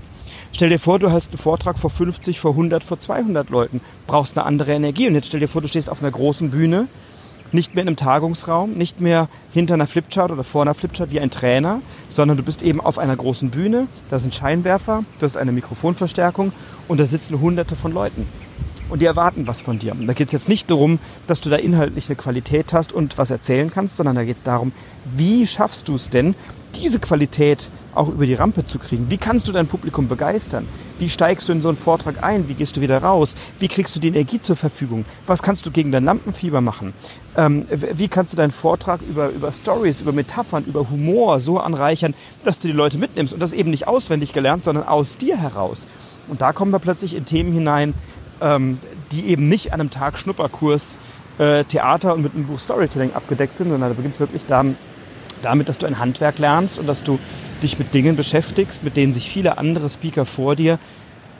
Stell 0.52 0.70
dir 0.70 0.78
vor, 0.78 0.98
du 0.98 1.10
hältst 1.10 1.30
einen 1.30 1.38
Vortrag 1.38 1.78
vor 1.78 1.90
50, 1.90 2.40
vor 2.40 2.52
100, 2.52 2.82
vor 2.82 2.98
200 2.98 3.50
Leuten. 3.50 3.80
Brauchst 4.06 4.36
eine 4.36 4.46
andere 4.46 4.72
Energie. 4.72 5.08
Und 5.08 5.14
jetzt 5.14 5.28
stell 5.28 5.40
dir 5.40 5.48
vor, 5.48 5.62
du 5.62 5.68
stehst 5.68 5.90
auf 5.90 6.02
einer 6.02 6.10
großen 6.10 6.50
Bühne, 6.50 6.88
nicht 7.52 7.74
mehr 7.74 7.82
in 7.82 7.88
einem 7.88 7.96
Tagungsraum, 7.96 8.72
nicht 8.72 9.00
mehr 9.00 9.28
hinter 9.52 9.74
einer 9.74 9.86
Flipchart 9.86 10.30
oder 10.30 10.44
vor 10.44 10.62
einer 10.62 10.74
Flipchart 10.74 11.10
wie 11.10 11.20
ein 11.20 11.30
Trainer, 11.30 11.80
sondern 12.08 12.36
du 12.36 12.42
bist 12.42 12.62
eben 12.62 12.80
auf 12.80 12.98
einer 12.98 13.16
großen 13.16 13.50
Bühne. 13.50 13.88
Da 14.08 14.18
sind 14.18 14.34
Scheinwerfer, 14.34 15.04
du 15.18 15.26
hast 15.26 15.36
eine 15.36 15.52
Mikrofonverstärkung 15.52 16.52
und 16.88 16.98
da 16.98 17.06
sitzen 17.06 17.40
hunderte 17.40 17.76
von 17.76 17.92
Leuten 17.92 18.26
und 18.92 19.00
die 19.00 19.06
erwarten 19.06 19.46
was 19.46 19.62
von 19.62 19.78
dir. 19.78 19.92
Und 19.92 20.06
da 20.06 20.12
geht 20.12 20.28
es 20.28 20.32
jetzt 20.32 20.48
nicht 20.50 20.70
darum, 20.70 20.98
dass 21.26 21.40
du 21.40 21.48
da 21.48 21.56
inhaltlich 21.56 22.08
eine 22.08 22.16
Qualität 22.16 22.74
hast 22.74 22.92
und 22.92 23.16
was 23.16 23.30
erzählen 23.30 23.70
kannst, 23.70 23.96
sondern 23.96 24.16
da 24.16 24.24
geht 24.24 24.36
es 24.36 24.42
darum, 24.42 24.72
wie 25.16 25.46
schaffst 25.46 25.88
du 25.88 25.94
es 25.94 26.10
denn, 26.10 26.34
diese 26.74 26.98
Qualität 26.98 27.68
auch 27.94 28.08
über 28.08 28.26
die 28.26 28.34
Rampe 28.34 28.66
zu 28.66 28.78
kriegen? 28.78 29.10
Wie 29.10 29.18
kannst 29.18 29.48
du 29.48 29.52
dein 29.52 29.66
Publikum 29.66 30.08
begeistern? 30.08 30.66
Wie 30.98 31.08
steigst 31.08 31.48
du 31.48 31.52
in 31.52 31.62
so 31.62 31.68
einen 31.68 31.76
Vortrag 31.76 32.22
ein? 32.22 32.48
Wie 32.48 32.54
gehst 32.54 32.76
du 32.76 32.80
wieder 32.80 33.02
raus? 33.02 33.36
Wie 33.58 33.68
kriegst 33.68 33.94
du 33.94 34.00
die 34.00 34.08
Energie 34.08 34.40
zur 34.40 34.56
Verfügung? 34.56 35.04
Was 35.26 35.42
kannst 35.42 35.66
du 35.66 35.70
gegen 35.70 35.92
dein 35.92 36.04
Lampenfieber 36.04 36.60
machen? 36.60 36.92
Ähm, 37.36 37.66
wie 37.70 38.08
kannst 38.08 38.32
du 38.32 38.36
deinen 38.36 38.50
Vortrag 38.50 39.00
über, 39.02 39.28
über 39.28 39.52
Stories, 39.52 40.00
über 40.00 40.12
Metaphern, 40.12 40.64
über 40.66 40.90
Humor 40.90 41.40
so 41.40 41.58
anreichern, 41.58 42.14
dass 42.44 42.58
du 42.58 42.68
die 42.68 42.74
Leute 42.74 42.98
mitnimmst 42.98 43.32
und 43.32 43.40
das 43.40 43.52
eben 43.52 43.70
nicht 43.70 43.88
auswendig 43.88 44.32
gelernt, 44.32 44.64
sondern 44.64 44.86
aus 44.86 45.16
dir 45.16 45.36
heraus? 45.36 45.86
Und 46.28 46.40
da 46.40 46.52
kommen 46.52 46.72
wir 46.72 46.78
plötzlich 46.78 47.14
in 47.14 47.24
Themen 47.24 47.52
hinein, 47.52 47.94
ähm, 48.40 48.78
die 49.12 49.26
eben 49.26 49.48
nicht 49.48 49.72
an 49.72 49.80
einem 49.80 49.90
Tag 49.90 50.18
Schnupperkurs 50.18 50.98
äh, 51.38 51.64
Theater 51.64 52.14
und 52.14 52.22
mit 52.22 52.34
einem 52.34 52.46
Buch 52.46 52.58
Storytelling 52.58 53.12
abgedeckt 53.14 53.56
sind, 53.56 53.70
sondern 53.70 53.90
da 53.90 53.94
beginnt 53.94 54.14
es 54.14 54.20
wirklich 54.20 54.46
damit, 54.46 54.76
damit, 55.42 55.68
dass 55.68 55.78
du 55.78 55.86
ein 55.86 55.98
Handwerk 55.98 56.38
lernst 56.38 56.78
und 56.78 56.86
dass 56.86 57.02
du 57.02 57.18
dich 57.62 57.78
mit 57.78 57.94
Dingen 57.94 58.16
beschäftigst, 58.16 58.82
mit 58.82 58.96
denen 58.96 59.14
sich 59.14 59.28
viele 59.30 59.58
andere 59.58 59.88
Speaker 59.88 60.26
vor 60.26 60.56
dir 60.56 60.78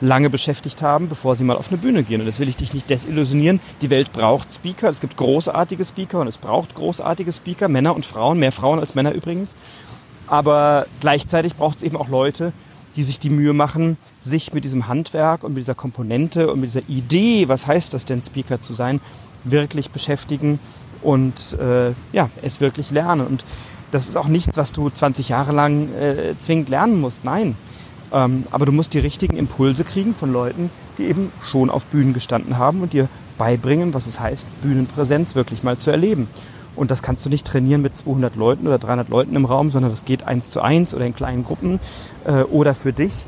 lange 0.01 0.29
beschäftigt 0.29 0.81
haben, 0.81 1.07
bevor 1.07 1.35
sie 1.35 1.43
mal 1.43 1.55
auf 1.55 1.69
eine 1.69 1.77
Bühne 1.77 2.03
gehen. 2.03 2.19
Und 2.19 2.27
das 2.27 2.39
will 2.39 2.49
ich 2.49 2.57
dich 2.57 2.73
nicht 2.73 2.89
desillusionieren. 2.89 3.59
Die 3.81 3.89
Welt 3.89 4.11
braucht 4.11 4.53
Speaker. 4.53 4.89
Es 4.89 4.99
gibt 4.99 5.17
großartige 5.17 5.85
Speaker 5.85 6.19
und 6.19 6.27
es 6.27 6.37
braucht 6.37 6.75
großartige 6.75 7.31
Speaker, 7.31 7.69
Männer 7.69 7.95
und 7.95 8.05
Frauen, 8.05 8.39
mehr 8.39 8.51
Frauen 8.51 8.79
als 8.79 8.95
Männer 8.95 9.13
übrigens. 9.13 9.55
Aber 10.27 10.85
gleichzeitig 10.99 11.55
braucht 11.55 11.77
es 11.77 11.83
eben 11.83 11.97
auch 11.97 12.09
Leute, 12.09 12.53
die 12.95 13.03
sich 13.03 13.19
die 13.19 13.29
Mühe 13.29 13.53
machen, 13.53 13.97
sich 14.19 14.53
mit 14.53 14.63
diesem 14.63 14.87
Handwerk 14.87 15.43
und 15.43 15.53
mit 15.53 15.61
dieser 15.61 15.75
Komponente 15.75 16.51
und 16.51 16.59
mit 16.59 16.69
dieser 16.69 16.87
Idee, 16.87 17.47
was 17.47 17.65
heißt 17.65 17.93
das 17.93 18.05
denn, 18.05 18.21
Speaker 18.21 18.61
zu 18.61 18.73
sein, 18.73 19.01
wirklich 19.43 19.89
beschäftigen 19.89 20.59
und 21.01 21.57
äh, 21.59 21.91
ja, 22.11 22.29
es 22.41 22.61
wirklich 22.61 22.91
lernen. 22.91 23.25
Und 23.27 23.45
das 23.93 24.09
ist 24.09 24.15
auch 24.15 24.27
nichts, 24.27 24.57
was 24.57 24.71
du 24.71 24.89
20 24.89 25.29
Jahre 25.29 25.51
lang 25.51 25.93
äh, 25.93 26.35
zwingend 26.37 26.69
lernen 26.69 26.99
musst. 26.99 27.23
Nein. 27.23 27.55
Ähm, 28.11 28.45
aber 28.51 28.65
du 28.65 28.71
musst 28.71 28.93
die 28.93 28.99
richtigen 28.99 29.37
Impulse 29.37 29.83
kriegen 29.83 30.15
von 30.15 30.31
Leuten, 30.31 30.69
die 30.97 31.03
eben 31.03 31.31
schon 31.41 31.69
auf 31.69 31.85
Bühnen 31.87 32.13
gestanden 32.13 32.57
haben 32.57 32.81
und 32.81 32.93
dir 32.93 33.07
beibringen, 33.37 33.93
was 33.93 34.07
es 34.07 34.19
heißt, 34.19 34.47
Bühnenpräsenz 34.61 35.35
wirklich 35.35 35.63
mal 35.63 35.77
zu 35.77 35.91
erleben. 35.91 36.27
Und 36.75 36.89
das 36.89 37.03
kannst 37.03 37.23
du 37.25 37.29
nicht 37.29 37.45
trainieren 37.45 37.83
mit 37.83 37.95
200 37.95 38.35
Leuten 38.35 38.65
oder 38.65 38.79
300 38.79 39.09
Leuten 39.09 39.35
im 39.35 39.45
Raum, 39.45 39.69
sondern 39.69 39.91
das 39.91 40.05
geht 40.05 40.27
eins 40.27 40.49
zu 40.49 40.61
eins 40.61 40.93
oder 40.93 41.05
in 41.05 41.15
kleinen 41.15 41.43
Gruppen 41.43 41.79
äh, 42.25 42.43
oder 42.43 42.73
für 42.73 42.93
dich. 42.93 43.25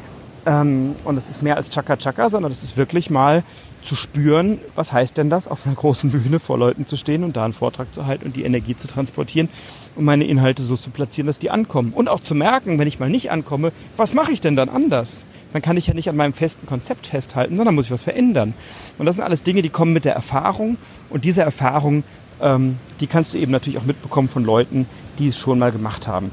Ähm, 0.48 0.96
und 1.04 1.18
es 1.18 1.30
ist 1.30 1.44
mehr 1.44 1.58
als 1.58 1.70
Chaka 1.70 1.98
Chaka, 1.98 2.30
sondern 2.30 2.52
es 2.52 2.64
ist 2.64 2.76
wirklich 2.76 3.12
mal 3.12 3.44
zu 3.84 3.96
spüren, 3.96 4.60
was 4.74 4.94
heißt 4.94 5.18
denn 5.18 5.30
das, 5.30 5.48
auf 5.48 5.68
einer 5.68 5.76
großen 5.76 6.10
Bühne 6.10 6.40
vor 6.40 6.58
Leuten 6.58 6.88
zu 6.88 6.98
stehen 6.98 7.24
und 7.24 7.36
da 7.36 7.46
einen 7.46 7.54
Vortrag 7.54 7.94
zu 7.94 8.08
halten 8.08 8.26
und 8.26 8.36
die 8.36 8.44
Energie 8.44 8.76
zu 8.76 8.88
transportieren 8.88 9.50
und 9.96 10.06
meine 10.06 10.26
Inhalte 10.26 10.62
so 10.62 10.76
zu 10.76 10.90
platzieren, 10.90 11.28
dass 11.28 11.40
die 11.40 11.50
ankommen. 11.50 11.94
Und 11.94 12.10
auch 12.10 12.20
zu 12.20 12.36
merken, 12.36 12.80
wenn 12.80 12.88
ich 12.88 13.00
mal 13.00 13.10
nicht 13.10 13.32
ankomme, 13.32 13.72
was 13.98 14.14
mache 14.14 14.32
ich 14.32 14.42
denn 14.42 14.56
dann 14.56 14.70
anders? 14.70 15.26
Dann 15.54 15.62
kann 15.62 15.78
ich 15.78 15.88
ja 15.88 15.94
nicht 15.94 16.10
an 16.10 16.18
meinem 16.18 16.34
festen 16.34 16.68
Konzept 16.68 17.08
festhalten, 17.08 17.56
sondern 17.56 17.76
muss 17.76 17.86
ich 17.86 17.92
was 17.92 18.04
verändern. 18.04 18.54
Und 18.98 19.06
das 19.06 19.16
sind 19.16 19.24
alles 19.24 19.44
Dinge, 19.44 19.62
die 19.62 19.70
kommen 19.70 19.94
mit 19.94 20.06
der 20.06 20.14
Erfahrung. 20.14 20.78
Und 21.10 21.24
diese 21.24 21.44
Erfahrung 21.44 22.04
ähm, 22.42 22.78
die 23.00 23.08
kannst 23.08 23.34
du 23.34 23.38
eben 23.38 23.52
natürlich 23.52 23.80
auch 23.80 23.86
mitbekommen 23.86 24.30
von 24.30 24.44
Leuten, 24.44 24.88
die 25.20 25.30
es 25.30 25.38
schon 25.38 25.60
mal 25.60 25.72
gemacht 25.72 26.08
haben. 26.08 26.32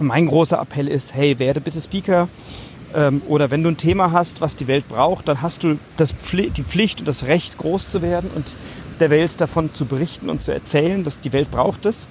mein 0.00 0.26
großer 0.26 0.60
Appell 0.60 0.86
ist, 0.86 1.14
hey, 1.14 1.38
werde 1.40 1.60
bitte 1.60 1.80
Speaker. 1.80 2.28
Ähm, 2.94 3.20
oder 3.26 3.50
wenn 3.50 3.62
du 3.62 3.68
ein 3.68 3.76
Thema 3.76 4.12
hast, 4.12 4.40
was 4.40 4.54
die 4.54 4.68
Welt 4.68 4.88
braucht, 4.88 5.26
dann 5.26 5.42
hast 5.42 5.64
du 5.64 5.78
das 5.96 6.12
Pfli 6.12 6.50
die 6.50 6.62
Pflicht 6.62 7.00
und 7.00 7.06
das 7.06 7.26
Recht, 7.26 7.58
groß 7.58 7.88
zu 7.90 8.00
werden 8.00 8.30
und 8.34 8.46
der 9.00 9.10
Welt 9.10 9.40
davon 9.40 9.74
zu 9.74 9.86
berichten 9.86 10.30
und 10.30 10.42
zu 10.42 10.52
erzählen, 10.52 11.04
dass 11.04 11.20
die 11.20 11.32
Welt 11.32 11.50
braucht 11.50 11.84
es. 11.84 12.08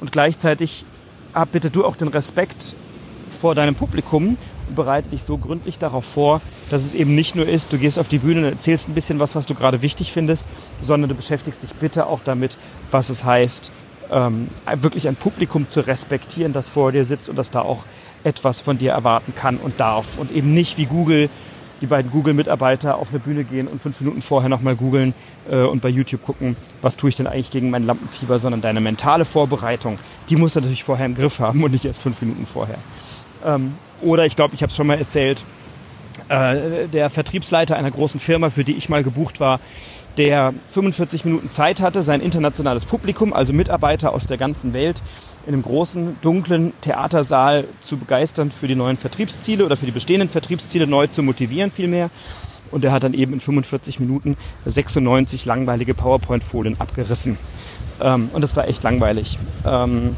Und 0.00 0.12
gleichzeitig 0.12 0.84
hab 1.34 1.52
bitte 1.52 1.70
du 1.70 1.84
auch 1.84 1.96
den 1.96 2.08
Respekt 2.08 2.76
vor 3.40 3.54
deinem 3.54 3.74
Publikum 3.74 4.36
und 4.68 4.74
bereite 4.74 5.08
dich 5.08 5.22
so 5.22 5.36
gründlich 5.36 5.78
darauf 5.78 6.04
vor, 6.04 6.40
dass 6.70 6.82
es 6.82 6.94
eben 6.94 7.14
nicht 7.14 7.36
nur 7.36 7.48
ist, 7.48 7.72
du 7.72 7.78
gehst 7.78 7.98
auf 7.98 8.08
die 8.08 8.18
Bühne 8.18 8.40
und 8.40 8.52
erzählst 8.52 8.88
ein 8.88 8.94
bisschen 8.94 9.18
was, 9.18 9.34
was 9.34 9.46
du 9.46 9.54
gerade 9.54 9.82
wichtig 9.82 10.12
findest, 10.12 10.44
sondern 10.82 11.08
du 11.08 11.14
beschäftigst 11.14 11.62
dich 11.62 11.72
bitte 11.74 12.06
auch 12.06 12.20
damit, 12.24 12.56
was 12.90 13.10
es 13.10 13.24
heißt, 13.24 13.72
ähm, 14.12 14.48
wirklich 14.76 15.08
ein 15.08 15.16
Publikum 15.16 15.66
zu 15.70 15.80
respektieren, 15.80 16.52
das 16.52 16.68
vor 16.68 16.92
dir 16.92 17.04
sitzt 17.04 17.28
und 17.28 17.36
das 17.36 17.50
da 17.50 17.60
auch 17.62 17.84
etwas 18.24 18.60
von 18.60 18.78
dir 18.78 18.92
erwarten 18.92 19.34
kann 19.34 19.56
und 19.56 19.80
darf. 19.80 20.18
Und 20.18 20.32
eben 20.32 20.52
nicht 20.52 20.78
wie 20.78 20.86
Google, 20.86 21.30
die 21.80 21.86
beiden 21.86 22.10
Google-Mitarbeiter 22.10 22.98
auf 22.98 23.10
eine 23.10 23.20
Bühne 23.20 23.44
gehen 23.44 23.66
und 23.66 23.80
fünf 23.80 24.00
Minuten 24.00 24.20
vorher 24.20 24.48
nochmal 24.48 24.76
googeln 24.76 25.14
äh, 25.50 25.62
und 25.62 25.80
bei 25.80 25.88
YouTube 25.88 26.24
gucken, 26.24 26.56
was 26.82 26.96
tue 26.96 27.10
ich 27.10 27.16
denn 27.16 27.26
eigentlich 27.26 27.50
gegen 27.50 27.70
mein 27.70 27.86
Lampenfieber, 27.86 28.38
sondern 28.38 28.60
deine 28.60 28.80
mentale 28.80 29.24
Vorbereitung, 29.24 29.98
die 30.28 30.36
muss 30.36 30.54
du 30.54 30.60
natürlich 30.60 30.84
vorher 30.84 31.06
im 31.06 31.14
Griff 31.14 31.38
haben 31.38 31.62
und 31.62 31.72
nicht 31.72 31.84
erst 31.84 32.02
fünf 32.02 32.20
Minuten 32.20 32.46
vorher. 32.46 32.78
Ähm, 33.44 33.74
oder 34.02 34.26
ich 34.26 34.36
glaube, 34.36 34.54
ich 34.54 34.62
habe 34.62 34.70
es 34.70 34.76
schon 34.76 34.86
mal 34.86 34.98
erzählt, 34.98 35.44
äh, 36.28 36.88
der 36.88 37.10
Vertriebsleiter 37.10 37.76
einer 37.76 37.90
großen 37.90 38.20
Firma, 38.20 38.50
für 38.50 38.64
die 38.64 38.74
ich 38.74 38.88
mal 38.88 39.02
gebucht 39.02 39.40
war, 39.40 39.60
der 40.16 40.52
45 40.68 41.24
Minuten 41.24 41.50
Zeit 41.50 41.80
hatte, 41.80 42.02
sein 42.02 42.20
internationales 42.20 42.84
Publikum, 42.84 43.32
also 43.32 43.52
Mitarbeiter 43.52 44.12
aus 44.12 44.26
der 44.26 44.36
ganzen 44.36 44.72
Welt, 44.74 45.02
in 45.46 45.54
einem 45.54 45.62
großen, 45.62 46.18
dunklen 46.20 46.72
Theatersaal 46.80 47.64
zu 47.82 47.96
begeistern 47.96 48.50
für 48.50 48.68
die 48.68 48.74
neuen 48.74 48.96
Vertriebsziele 48.96 49.64
oder 49.64 49.76
für 49.76 49.86
die 49.86 49.92
bestehenden 49.92 50.28
Vertriebsziele 50.28 50.86
neu 50.86 51.06
zu 51.06 51.22
motivieren 51.22 51.70
vielmehr. 51.70 52.10
Und 52.70 52.84
er 52.84 52.92
hat 52.92 53.02
dann 53.02 53.14
eben 53.14 53.32
in 53.32 53.40
45 53.40 54.00
Minuten 54.00 54.36
96 54.64 55.44
langweilige 55.44 55.94
PowerPoint-Folien 55.94 56.80
abgerissen. 56.80 57.36
Ähm, 58.00 58.30
und 58.32 58.42
das 58.42 58.56
war 58.56 58.68
echt 58.68 58.82
langweilig. 58.82 59.38
Ähm, 59.64 60.16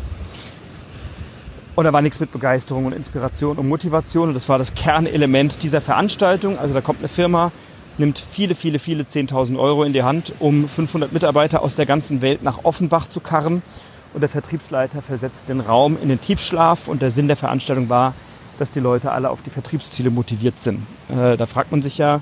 und 1.75 1.85
da 1.85 1.93
war 1.93 2.03
nichts 2.03 2.21
mit 2.21 2.33
Begeisterung 2.33 2.85
und 2.85 2.93
Inspiration 2.93 3.57
und 3.57 3.69
Motivation. 3.69 4.29
Und 4.29 4.35
das 4.35 4.49
war 4.49 4.59
das 4.59 4.75
Kernelement 4.75 5.63
dieser 5.63 5.81
Veranstaltung. 5.81 6.59
Also 6.59 6.75
da 6.75 6.83
kommt 6.83 6.99
eine 6.99 7.09
Firma, 7.09 7.51
nimmt 7.97 8.19
viele, 8.19 8.55
viele, 8.55 8.79
viele 8.79 9.05
10.000 9.05 9.59
Euro 9.59 9.85
in 9.85 9.95
die 9.95 10.03
Hand, 10.03 10.35
um 10.39 10.69
500 10.69 11.13
Mitarbeiter 11.13 11.63
aus 11.63 11.75
der 11.75 11.87
ganzen 11.87 12.21
Welt 12.21 12.43
nach 12.43 12.65
Offenbach 12.65 13.09
zu 13.09 13.21
karren. 13.21 13.63
Und 14.13 14.21
der 14.21 14.29
Vertriebsleiter 14.29 15.01
versetzt 15.01 15.49
den 15.49 15.61
Raum 15.61 15.97
in 16.03 16.11
den 16.11 16.21
Tiefschlaf. 16.21 16.89
Und 16.89 17.01
der 17.01 17.11
Sinn 17.11 17.29
der 17.29 17.37
Veranstaltung 17.37 17.89
war, 17.89 18.13
dass 18.59 18.71
die 18.71 18.81
Leute 18.81 19.11
alle 19.11 19.31
auf 19.31 19.41
die 19.41 19.51
Vertriebsziele 19.51 20.11
motiviert 20.11 20.61
sind. 20.61 20.87
Äh, 21.09 21.39
da 21.39 21.47
fragt 21.47 21.73
man 21.73 21.81
sich 21.81 21.97
ja, 21.97 22.21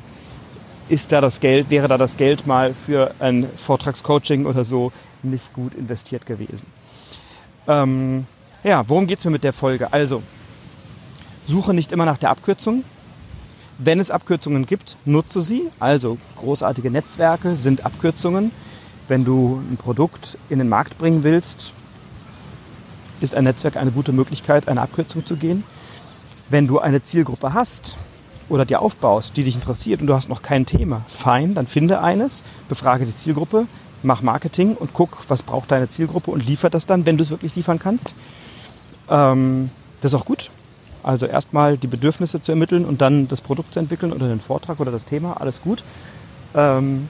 ist 0.90 1.12
da 1.12 1.20
das 1.20 1.38
Geld, 1.38 1.70
wäre 1.70 1.86
da 1.86 1.96
das 1.96 2.16
Geld 2.16 2.46
mal 2.46 2.74
für 2.74 3.14
ein 3.20 3.48
Vortragscoaching 3.56 4.44
oder 4.44 4.64
so 4.64 4.92
nicht 5.22 5.52
gut 5.54 5.74
investiert 5.74 6.26
gewesen? 6.26 6.66
Ähm, 7.68 8.26
ja, 8.64 8.86
worum 8.88 9.06
geht 9.06 9.18
es 9.18 9.24
mir 9.24 9.30
mit 9.30 9.44
der 9.44 9.52
Folge? 9.52 9.92
Also, 9.92 10.22
suche 11.46 11.74
nicht 11.74 11.92
immer 11.92 12.06
nach 12.06 12.18
der 12.18 12.30
Abkürzung. 12.30 12.84
Wenn 13.78 14.00
es 14.00 14.10
Abkürzungen 14.10 14.66
gibt, 14.66 14.96
nutze 15.04 15.40
sie. 15.40 15.70
Also, 15.78 16.18
großartige 16.36 16.90
Netzwerke 16.90 17.56
sind 17.56 17.86
Abkürzungen. 17.86 18.50
Wenn 19.06 19.24
du 19.24 19.62
ein 19.70 19.76
Produkt 19.76 20.38
in 20.48 20.58
den 20.58 20.68
Markt 20.68 20.98
bringen 20.98 21.22
willst, 21.22 21.72
ist 23.20 23.34
ein 23.36 23.44
Netzwerk 23.44 23.76
eine 23.76 23.92
gute 23.92 24.12
Möglichkeit, 24.12 24.66
eine 24.66 24.82
Abkürzung 24.82 25.24
zu 25.24 25.36
gehen. 25.36 25.62
Wenn 26.48 26.66
du 26.66 26.80
eine 26.80 27.02
Zielgruppe 27.02 27.54
hast 27.54 27.96
oder 28.50 28.66
dir 28.66 28.82
aufbaust, 28.82 29.36
die 29.36 29.44
dich 29.44 29.54
interessiert 29.54 30.00
und 30.00 30.06
du 30.06 30.14
hast 30.14 30.28
noch 30.28 30.42
kein 30.42 30.66
Thema, 30.66 31.02
fein, 31.08 31.54
dann 31.54 31.66
finde 31.66 32.02
eines, 32.02 32.44
befrage 32.68 33.06
die 33.06 33.16
Zielgruppe, 33.16 33.66
mach 34.02 34.22
Marketing 34.22 34.74
und 34.74 34.92
guck, 34.92 35.24
was 35.28 35.42
braucht 35.42 35.70
deine 35.70 35.88
Zielgruppe 35.88 36.30
und 36.30 36.46
liefer 36.46 36.68
das 36.68 36.86
dann, 36.86 37.06
wenn 37.06 37.16
du 37.16 37.22
es 37.22 37.30
wirklich 37.30 37.54
liefern 37.56 37.78
kannst. 37.78 38.14
Ähm, 39.08 39.70
das 40.00 40.12
ist 40.12 40.20
auch 40.20 40.24
gut. 40.24 40.50
Also 41.02 41.26
erstmal 41.26 41.78
die 41.78 41.86
Bedürfnisse 41.86 42.42
zu 42.42 42.52
ermitteln 42.52 42.84
und 42.84 43.00
dann 43.00 43.28
das 43.28 43.40
Produkt 43.40 43.72
zu 43.72 43.80
entwickeln 43.80 44.12
oder 44.12 44.28
den 44.28 44.40
Vortrag 44.40 44.80
oder 44.80 44.90
das 44.90 45.06
Thema, 45.06 45.40
alles 45.40 45.62
gut. 45.62 45.82
Ähm, 46.54 47.08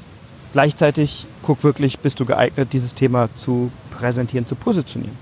gleichzeitig 0.53 1.27
guck 1.43 1.65
wirklich, 1.65 1.99
bist 1.99 2.21
du 2.21 2.25
geeignet, 2.25 2.73
dieses 2.73 2.95
Thema 2.95 3.29
zu 3.35 3.73
präsentieren, 3.91 4.47
zu 4.47 4.55
positionieren. 4.55 5.17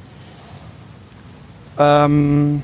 Ähm, 1.79 2.63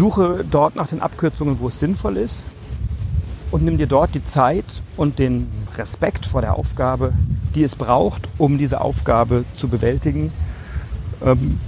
suche 0.00 0.46
dort 0.50 0.76
nach 0.76 0.86
den 0.86 1.02
Abkürzungen, 1.02 1.60
wo 1.60 1.68
es 1.68 1.78
sinnvoll 1.78 2.16
ist 2.16 2.46
und 3.50 3.62
nimm 3.62 3.76
dir 3.76 3.86
dort 3.86 4.14
die 4.14 4.24
Zeit 4.24 4.80
und 4.96 5.18
den 5.18 5.46
Respekt 5.76 6.24
vor 6.24 6.40
der 6.40 6.54
Aufgabe, 6.54 7.12
die 7.54 7.62
es 7.62 7.76
braucht, 7.76 8.26
um 8.38 8.56
diese 8.56 8.80
Aufgabe 8.80 9.44
zu 9.56 9.68
bewältigen, 9.68 10.32
ähm, 11.22 11.60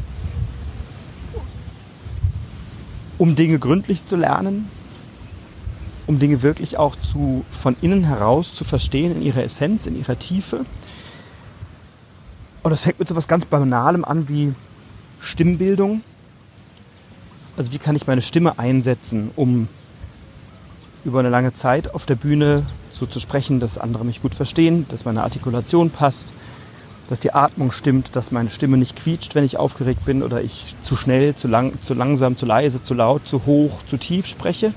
um 3.18 3.34
Dinge 3.34 3.58
gründlich 3.58 4.06
zu 4.06 4.16
lernen, 4.16 4.70
um 6.06 6.18
Dinge 6.18 6.40
wirklich 6.40 6.78
auch 6.78 6.96
zu, 6.96 7.44
von 7.50 7.76
innen 7.82 8.02
heraus 8.02 8.54
zu 8.54 8.64
verstehen 8.64 9.14
in 9.14 9.20
ihrer 9.20 9.44
Essenz, 9.44 9.86
in 9.86 9.94
ihrer 9.94 10.18
Tiefe. 10.18 10.64
Und 12.62 12.70
das 12.70 12.84
fängt 12.84 12.98
mit 12.98 13.08
so 13.08 13.12
etwas 13.12 13.28
ganz 13.28 13.44
Banalem 13.44 14.06
an 14.06 14.30
wie 14.30 14.54
Stimmbildung. 15.20 16.02
Also 17.56 17.72
wie 17.72 17.78
kann 17.78 17.96
ich 17.96 18.06
meine 18.06 18.22
Stimme 18.22 18.58
einsetzen, 18.58 19.30
um 19.36 19.68
über 21.04 21.20
eine 21.20 21.28
lange 21.28 21.52
Zeit 21.52 21.94
auf 21.94 22.06
der 22.06 22.14
Bühne 22.14 22.64
so 22.92 23.06
zu 23.06 23.20
sprechen, 23.20 23.60
dass 23.60 23.78
andere 23.78 24.04
mich 24.04 24.22
gut 24.22 24.34
verstehen, 24.34 24.86
dass 24.88 25.04
meine 25.04 25.22
Artikulation 25.22 25.90
passt, 25.90 26.32
dass 27.08 27.20
die 27.20 27.34
Atmung 27.34 27.72
stimmt, 27.72 28.16
dass 28.16 28.30
meine 28.30 28.48
Stimme 28.48 28.76
nicht 28.78 28.96
quietscht, 28.96 29.34
wenn 29.34 29.44
ich 29.44 29.58
aufgeregt 29.58 30.04
bin 30.04 30.22
oder 30.22 30.42
ich 30.42 30.74
zu 30.82 30.96
schnell, 30.96 31.34
zu, 31.34 31.48
lang, 31.48 31.72
zu 31.82 31.94
langsam, 31.94 32.38
zu 32.38 32.46
leise, 32.46 32.82
zu 32.82 32.94
laut, 32.94 33.26
zu 33.26 33.44
hoch, 33.44 33.82
zu 33.84 33.96
tief 33.96 34.26
spreche. 34.26 34.72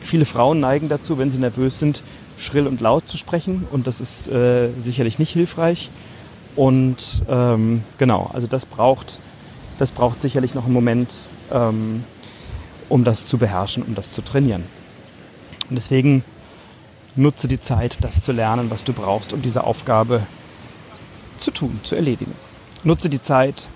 Viele 0.00 0.24
Frauen 0.24 0.60
neigen 0.60 0.88
dazu, 0.88 1.18
wenn 1.18 1.30
sie 1.30 1.38
nervös 1.38 1.78
sind, 1.78 2.02
schrill 2.38 2.66
und 2.66 2.80
laut 2.80 3.08
zu 3.08 3.16
sprechen 3.16 3.66
und 3.70 3.86
das 3.86 4.00
ist 4.00 4.28
äh, 4.28 4.68
sicherlich 4.78 5.18
nicht 5.18 5.32
hilfreich. 5.32 5.90
Und 6.56 7.22
ähm, 7.28 7.82
genau, 7.98 8.30
also 8.32 8.46
das 8.46 8.66
braucht, 8.66 9.18
das 9.78 9.90
braucht 9.90 10.20
sicherlich 10.20 10.54
noch 10.54 10.64
einen 10.64 10.74
Moment, 10.74 11.12
ähm, 11.52 12.04
um 12.90 13.04
das 13.04 13.26
zu 13.26 13.38
beherrschen, 13.38 13.82
um 13.82 13.94
das 13.94 14.10
zu 14.10 14.20
trainieren. 14.20 14.64
Und 15.70 15.76
deswegen 15.76 16.22
nutze 17.16 17.48
die 17.48 17.60
Zeit, 17.60 17.98
das 18.02 18.20
zu 18.20 18.32
lernen, 18.32 18.70
was 18.70 18.84
du 18.84 18.92
brauchst, 18.92 19.32
um 19.32 19.40
diese 19.40 19.64
Aufgabe 19.64 20.20
zu 21.38 21.50
tun, 21.50 21.80
zu 21.82 21.96
erledigen. 21.96 22.34
Nutze 22.84 23.08
die 23.08 23.22
Zeit, 23.22 23.68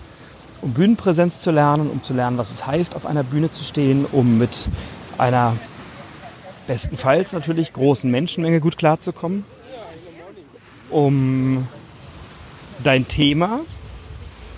um 0.60 0.72
Bühnenpräsenz 0.72 1.40
zu 1.40 1.50
lernen, 1.50 1.90
um 1.90 2.02
zu 2.02 2.12
lernen, 2.12 2.36
was 2.36 2.52
es 2.52 2.66
heißt, 2.66 2.94
auf 2.94 3.06
einer 3.06 3.22
Bühne 3.22 3.52
zu 3.52 3.64
stehen, 3.64 4.04
um 4.10 4.38
mit 4.38 4.68
einer 5.16 5.56
bestenfalls 6.66 7.32
natürlich 7.32 7.72
großen 7.72 8.10
Menschenmenge 8.10 8.60
gut 8.60 8.78
klarzukommen, 8.78 9.44
um 10.90 11.68
dein 12.82 13.06
Thema 13.06 13.60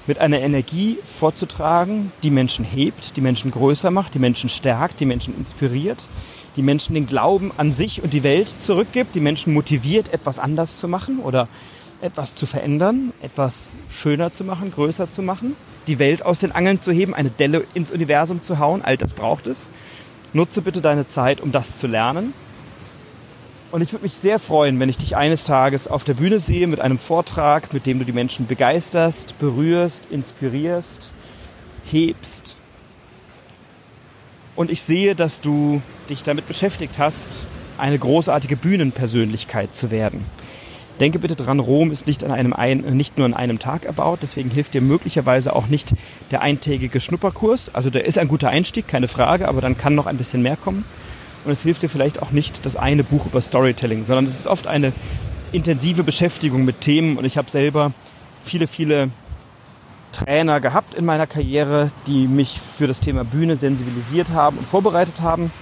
mit 0.06 0.18
einer 0.18 0.40
Energie 0.40 0.98
vorzutragen, 1.04 2.12
die 2.22 2.30
Menschen 2.30 2.64
hebt, 2.64 3.16
die 3.16 3.20
Menschen 3.20 3.50
größer 3.50 3.90
macht, 3.90 4.14
die 4.14 4.18
Menschen 4.18 4.48
stärkt, 4.48 5.00
die 5.00 5.06
Menschen 5.06 5.36
inspiriert, 5.36 6.08
die 6.56 6.62
Menschen 6.62 6.94
den 6.94 7.06
Glauben 7.06 7.52
an 7.56 7.72
sich 7.72 8.02
und 8.02 8.12
die 8.12 8.22
Welt 8.22 8.48
zurückgibt, 8.60 9.14
die 9.14 9.20
Menschen 9.20 9.52
motiviert, 9.52 10.12
etwas 10.12 10.38
anders 10.38 10.76
zu 10.76 10.88
machen 10.88 11.18
oder 11.18 11.48
etwas 12.00 12.34
zu 12.34 12.46
verändern, 12.46 13.12
etwas 13.22 13.76
schöner 13.90 14.32
zu 14.32 14.44
machen, 14.44 14.70
größer 14.70 15.10
zu 15.10 15.22
machen, 15.22 15.56
die 15.86 15.98
Welt 15.98 16.24
aus 16.24 16.38
den 16.38 16.52
Angeln 16.52 16.80
zu 16.80 16.92
heben, 16.92 17.14
eine 17.14 17.30
Delle 17.30 17.64
ins 17.74 17.90
Universum 17.90 18.42
zu 18.42 18.58
hauen, 18.58 18.82
all 18.82 18.96
das 18.96 19.14
braucht 19.14 19.46
es. 19.46 19.70
Nutze 20.32 20.62
bitte 20.62 20.80
deine 20.80 21.08
Zeit, 21.08 21.40
um 21.40 21.52
das 21.52 21.76
zu 21.76 21.86
lernen. 21.86 22.34
Und 23.72 23.82
ich 23.82 23.92
würde 23.92 24.04
mich 24.04 24.14
sehr 24.14 24.38
freuen, 24.38 24.80
wenn 24.80 24.88
ich 24.88 24.98
dich 24.98 25.16
eines 25.16 25.44
Tages 25.44 25.88
auf 25.88 26.04
der 26.04 26.14
Bühne 26.14 26.40
sehe 26.40 26.66
mit 26.66 26.80
einem 26.80 26.98
Vortrag, 26.98 27.72
mit 27.72 27.84
dem 27.84 27.98
du 27.98 28.04
die 28.04 28.12
Menschen 28.12 28.46
begeisterst, 28.46 29.38
berührst, 29.38 30.06
inspirierst, 30.06 31.12
hebst, 31.90 32.58
und 34.56 34.70
ich 34.70 34.82
sehe, 34.82 35.14
dass 35.14 35.42
du 35.42 35.82
dich 36.08 36.22
damit 36.22 36.48
beschäftigt 36.48 36.94
hast, 36.98 37.46
eine 37.76 37.98
großartige 37.98 38.56
Bühnenpersönlichkeit 38.56 39.76
zu 39.76 39.90
werden. 39.90 40.24
Denke 40.98 41.18
bitte 41.18 41.36
dran, 41.36 41.60
Rom 41.60 41.92
ist 41.92 42.06
nicht, 42.06 42.24
an 42.24 42.30
einem 42.30 42.54
ein, 42.54 42.78
nicht 42.78 43.18
nur 43.18 43.26
an 43.26 43.34
einem 43.34 43.58
Tag 43.58 43.84
erbaut, 43.84 44.20
deswegen 44.22 44.48
hilft 44.48 44.72
dir 44.72 44.80
möglicherweise 44.80 45.54
auch 45.54 45.66
nicht 45.66 45.92
der 46.30 46.40
eintägige 46.40 47.00
Schnupperkurs. 47.00 47.74
Also 47.74 47.90
der 47.90 48.06
ist 48.06 48.16
ein 48.16 48.28
guter 48.28 48.48
Einstieg, 48.48 48.88
keine 48.88 49.08
Frage, 49.08 49.46
aber 49.46 49.60
dann 49.60 49.76
kann 49.76 49.94
noch 49.94 50.06
ein 50.06 50.16
bisschen 50.16 50.40
mehr 50.40 50.56
kommen. 50.56 50.86
Und 51.46 51.52
es 51.52 51.62
hilft 51.62 51.82
dir 51.82 51.88
vielleicht 51.88 52.20
auch 52.20 52.32
nicht 52.32 52.66
das 52.66 52.74
eine 52.74 53.04
Buch 53.04 53.26
über 53.26 53.40
Storytelling, 53.40 54.02
sondern 54.04 54.26
es 54.26 54.36
ist 54.36 54.48
oft 54.48 54.66
eine 54.66 54.92
intensive 55.52 56.02
Beschäftigung 56.02 56.64
mit 56.64 56.80
Themen. 56.80 57.16
Und 57.16 57.24
ich 57.24 57.38
habe 57.38 57.48
selber 57.48 57.92
viele, 58.42 58.66
viele 58.66 59.10
Trainer 60.10 60.60
gehabt 60.60 60.94
in 60.94 61.04
meiner 61.04 61.28
Karriere, 61.28 61.92
die 62.08 62.26
mich 62.26 62.58
für 62.60 62.88
das 62.88 62.98
Thema 62.98 63.24
Bühne 63.24 63.54
sensibilisiert 63.54 64.30
haben 64.30 64.58
und 64.58 64.66
vorbereitet 64.66 65.20
haben. 65.20 65.52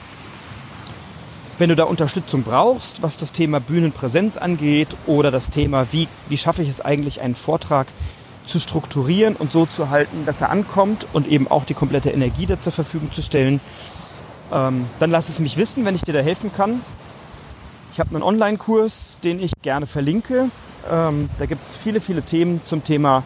Wenn 1.58 1.68
du 1.68 1.76
da 1.76 1.84
Unterstützung 1.84 2.44
brauchst, 2.44 3.02
was 3.02 3.18
das 3.18 3.32
Thema 3.32 3.60
Bühnenpräsenz 3.60 4.38
angeht 4.38 4.88
oder 5.06 5.30
das 5.30 5.50
Thema, 5.50 5.86
wie, 5.92 6.08
wie 6.30 6.38
schaffe 6.38 6.62
ich 6.62 6.68
es 6.68 6.80
eigentlich, 6.80 7.20
einen 7.20 7.34
Vortrag 7.34 7.88
zu 8.46 8.58
strukturieren 8.58 9.36
und 9.36 9.52
so 9.52 9.66
zu 9.66 9.90
halten, 9.90 10.24
dass 10.24 10.40
er 10.40 10.50
ankommt 10.50 11.06
und 11.12 11.28
eben 11.28 11.46
auch 11.48 11.64
die 11.64 11.74
komplette 11.74 12.10
Energie 12.10 12.46
da 12.46 12.60
zur 12.60 12.72
Verfügung 12.72 13.12
zu 13.12 13.22
stellen, 13.22 13.60
ähm, 14.54 14.86
dann 15.00 15.10
lass 15.10 15.28
es 15.28 15.40
mich 15.40 15.56
wissen, 15.56 15.84
wenn 15.84 15.94
ich 15.94 16.02
dir 16.02 16.14
da 16.14 16.20
helfen 16.20 16.52
kann. 16.52 16.80
Ich 17.92 18.00
habe 18.00 18.10
einen 18.14 18.22
Online-Kurs, 18.22 19.18
den 19.22 19.40
ich 19.42 19.52
gerne 19.62 19.86
verlinke. 19.86 20.48
Ähm, 20.90 21.28
da 21.38 21.46
gibt 21.46 21.64
es 21.66 21.74
viele, 21.74 22.00
viele 22.00 22.22
Themen 22.22 22.60
zum 22.64 22.84
Thema 22.84 23.24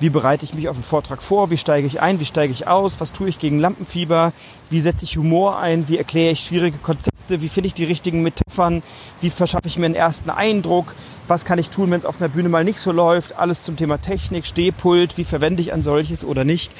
wie 0.00 0.08
bereite 0.08 0.46
ich 0.46 0.54
mich 0.54 0.70
auf 0.70 0.76
einen 0.76 0.82
Vortrag 0.82 1.22
vor? 1.22 1.50
Wie 1.50 1.58
steige 1.58 1.86
ich 1.86 2.00
ein? 2.00 2.20
Wie 2.20 2.24
steige 2.24 2.54
ich 2.54 2.66
aus? 2.66 3.00
Was 3.00 3.12
tue 3.12 3.28
ich 3.28 3.38
gegen 3.38 3.58
Lampenfieber? 3.58 4.32
Wie 4.70 4.80
setze 4.80 5.04
ich 5.04 5.18
Humor 5.18 5.58
ein? 5.58 5.88
Wie 5.88 5.98
erkläre 5.98 6.32
ich 6.32 6.40
schwierige 6.40 6.78
Konzepte? 6.78 7.42
Wie 7.42 7.50
finde 7.50 7.66
ich 7.66 7.74
die 7.74 7.84
richtigen 7.84 8.22
Metaphern? 8.22 8.82
Wie 9.20 9.28
verschaffe 9.28 9.68
ich 9.68 9.76
mir 9.76 9.84
einen 9.84 9.94
ersten 9.94 10.30
Eindruck? 10.30 10.94
Was 11.28 11.44
kann 11.44 11.58
ich 11.58 11.68
tun, 11.68 11.90
wenn 11.90 11.98
es 11.98 12.06
auf 12.06 12.18
einer 12.18 12.30
Bühne 12.30 12.48
mal 12.48 12.64
nicht 12.64 12.78
so 12.78 12.92
läuft? 12.92 13.36
Alles 13.36 13.60
zum 13.60 13.76
Thema 13.76 13.98
Technik, 13.98 14.46
Stehpult. 14.46 15.18
Wie 15.18 15.24
verwende 15.24 15.60
ich 15.60 15.74
ein 15.74 15.82
solches 15.82 16.24
oder 16.24 16.44
nicht? 16.44 16.72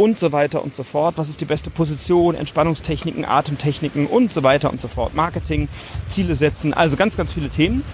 Und 0.00 0.18
so 0.18 0.32
weiter 0.32 0.64
und 0.64 0.74
so 0.74 0.82
fort. 0.82 1.18
Was 1.18 1.28
ist 1.28 1.40
die 1.40 1.44
beste 1.44 1.68
Position? 1.68 2.34
Entspannungstechniken, 2.34 3.24
Atemtechniken 3.24 4.06
und 4.06 4.32
so 4.32 4.42
weiter 4.42 4.70
und 4.70 4.80
so 4.80 4.88
fort. 4.88 5.14
Marketing, 5.14 5.68
Ziele 6.08 6.36
setzen. 6.36 6.72
Also 6.72 6.96
ganz, 6.96 7.16
ganz 7.16 7.32
viele 7.34 7.50
Themen. 7.50 7.84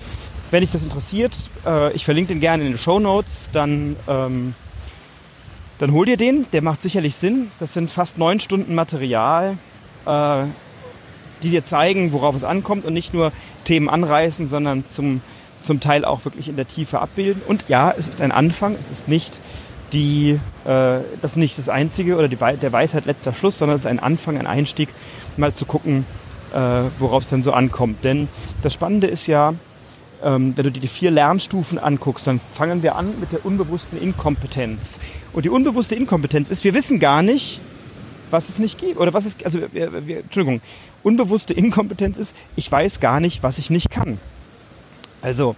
Wenn 0.52 0.60
dich 0.60 0.70
das 0.70 0.84
interessiert, 0.84 1.34
äh, 1.66 1.92
ich 1.94 2.04
verlinke 2.04 2.28
den 2.28 2.40
gerne 2.40 2.64
in 2.64 2.72
den 2.72 2.78
Show 2.78 3.00
Notes, 3.00 3.50
dann 3.52 3.96
ähm, 4.06 4.54
dann 5.78 5.92
hol 5.92 6.06
dir 6.06 6.16
den, 6.16 6.46
der 6.52 6.62
macht 6.62 6.80
sicherlich 6.80 7.16
Sinn. 7.16 7.50
Das 7.58 7.74
sind 7.74 7.90
fast 7.90 8.16
neun 8.16 8.40
Stunden 8.40 8.74
Material, 8.74 9.58
äh, 10.06 10.44
die 11.42 11.50
dir 11.50 11.64
zeigen, 11.64 12.12
worauf 12.12 12.34
es 12.34 12.44
ankommt 12.44 12.86
und 12.86 12.94
nicht 12.94 13.12
nur 13.12 13.30
Themen 13.64 13.90
anreißen, 13.90 14.48
sondern 14.48 14.84
zum, 14.88 15.20
zum 15.62 15.80
Teil 15.80 16.04
auch 16.06 16.24
wirklich 16.24 16.48
in 16.48 16.56
der 16.56 16.66
Tiefe 16.66 17.00
abbilden. 17.00 17.42
Und 17.46 17.66
ja, 17.68 17.92
es 17.96 18.08
ist 18.08 18.22
ein 18.22 18.32
Anfang, 18.32 18.74
es 18.78 18.88
ist 18.88 19.06
nicht 19.06 19.40
die, 19.92 20.40
äh, 20.64 21.00
das 21.22 21.32
ist 21.32 21.36
nicht 21.36 21.58
das 21.58 21.68
Einzige 21.68 22.16
oder 22.16 22.28
die, 22.28 22.36
der 22.36 22.72
Weisheit 22.72 23.06
letzter 23.06 23.32
Schluss, 23.32 23.58
sondern 23.58 23.74
es 23.74 23.82
ist 23.82 23.86
ein 23.86 23.98
Anfang, 23.98 24.38
ein 24.38 24.46
Einstieg, 24.46 24.88
mal 25.36 25.54
zu 25.54 25.66
gucken, 25.66 26.04
äh, 26.52 26.58
worauf 26.98 27.24
es 27.24 27.28
dann 27.28 27.42
so 27.42 27.52
ankommt. 27.52 28.04
Denn 28.04 28.28
das 28.62 28.74
Spannende 28.74 29.06
ist 29.06 29.26
ja, 29.26 29.54
ähm, 30.22 30.52
wenn 30.56 30.64
du 30.64 30.72
dir 30.72 30.80
die 30.80 30.88
vier 30.88 31.10
Lernstufen 31.10 31.78
anguckst, 31.78 32.26
dann 32.26 32.40
fangen 32.40 32.82
wir 32.82 32.96
an 32.96 33.14
mit 33.20 33.32
der 33.32 33.44
unbewussten 33.44 34.00
Inkompetenz. 34.00 34.98
Und 35.32 35.44
die 35.44 35.50
unbewusste 35.50 35.94
Inkompetenz 35.94 36.50
ist, 36.50 36.64
wir 36.64 36.74
wissen 36.74 36.98
gar 36.98 37.22
nicht, 37.22 37.60
was 38.30 38.48
es 38.48 38.58
nicht 38.58 38.78
gibt. 38.78 38.98
Oder 38.98 39.12
was 39.12 39.26
es, 39.26 39.36
also, 39.44 39.60
wir, 39.72 40.06
wir, 40.06 40.18
Entschuldigung, 40.20 40.60
unbewusste 41.02 41.54
Inkompetenz 41.54 42.18
ist, 42.18 42.34
ich 42.56 42.70
weiß 42.70 43.00
gar 43.00 43.20
nicht, 43.20 43.42
was 43.42 43.58
ich 43.58 43.70
nicht 43.70 43.90
kann. 43.90 44.18
Also, 45.22 45.56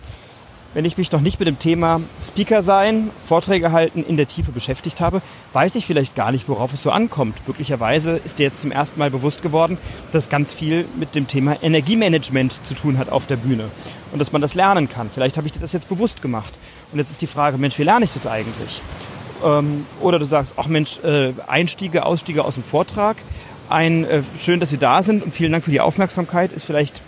wenn 0.79 0.85
ich 0.85 0.97
mich 0.97 1.11
noch 1.11 1.23
nicht 1.23 1.41
mit 1.41 1.49
dem 1.49 1.59
Thema 1.59 2.01
Speaker 2.23 2.63
sein, 2.63 3.11
Vorträge 3.27 3.73
halten 3.73 4.05
in 4.05 4.17
der 4.17 4.29
Tiefe 4.29 4.53
beschäftigt 4.53 5.01
habe, 5.01 5.23
weiß 5.53 5.75
ich 5.75 5.85
vielleicht 5.85 6.15
gar 6.15 6.31
nicht, 6.31 6.49
worauf 6.49 6.73
es 6.73 6.85
so 6.85 6.93
ankommt. 6.93 7.37
Möglicherweise 7.49 8.21
ist 8.25 8.39
dir 8.39 8.45
jetzt 8.45 8.61
zum 8.61 8.71
ersten 8.71 9.01
Mal 9.01 9.11
bewusst 9.11 9.43
geworden, 9.43 9.77
dass 10.13 10.31
ganz 10.31 10.55
viel 10.55 10.85
mit 10.95 11.17
dem 11.17 11.27
Thema 11.27 11.61
Energiemanagement 11.65 12.65
zu 12.65 12.75
tun 12.75 12.97
hat 12.97 13.09
auf 13.11 13.27
der 13.27 13.35
Bühne 13.35 13.65
und 14.13 14.21
dass 14.21 14.31
man 14.31 14.41
das 14.41 14.55
lernen 14.55 14.89
kann. 14.89 15.11
Vielleicht 15.13 15.37
habe 15.37 15.49
ich 15.49 15.53
dir 15.53 15.59
das 15.59 15.73
jetzt 15.73 15.89
bewusst 15.89 16.23
gemacht. 16.23 16.55
Und 16.93 17.01
jetzt 17.01 17.11
ist 17.11 17.23
die 17.23 17.27
Frage, 17.27 17.59
Mensch, 17.59 17.77
wie 17.81 17.83
lerne 17.83 18.05
ich 18.05 18.13
das 18.13 18.29
eigentlich? 18.29 18.81
Ähm, 19.45 19.85
oder 20.01 20.21
du 20.21 20.27
sagst, 20.27 20.55
ach 20.59 20.69
Mensch, 20.69 21.01
äh, 21.03 21.33
Einstiege, 21.49 22.07
Ausstiege 22.07 22.45
aus 22.45 22.55
dem 22.55 22.63
Vortrag. 22.63 23.17
Ein, 23.69 24.05
äh, 24.05 24.23
schön, 24.39 24.61
dass 24.61 24.71
Sie 24.71 24.79
da 24.79 25.03
sind 25.03 25.25
und 25.25 25.35
vielen 25.35 25.51
Dank 25.51 25.65
für 25.65 25.73
die 25.73 25.81
Aufmerksamkeit 25.81 26.53
ist 26.53 26.65
vielleicht 26.65 27.03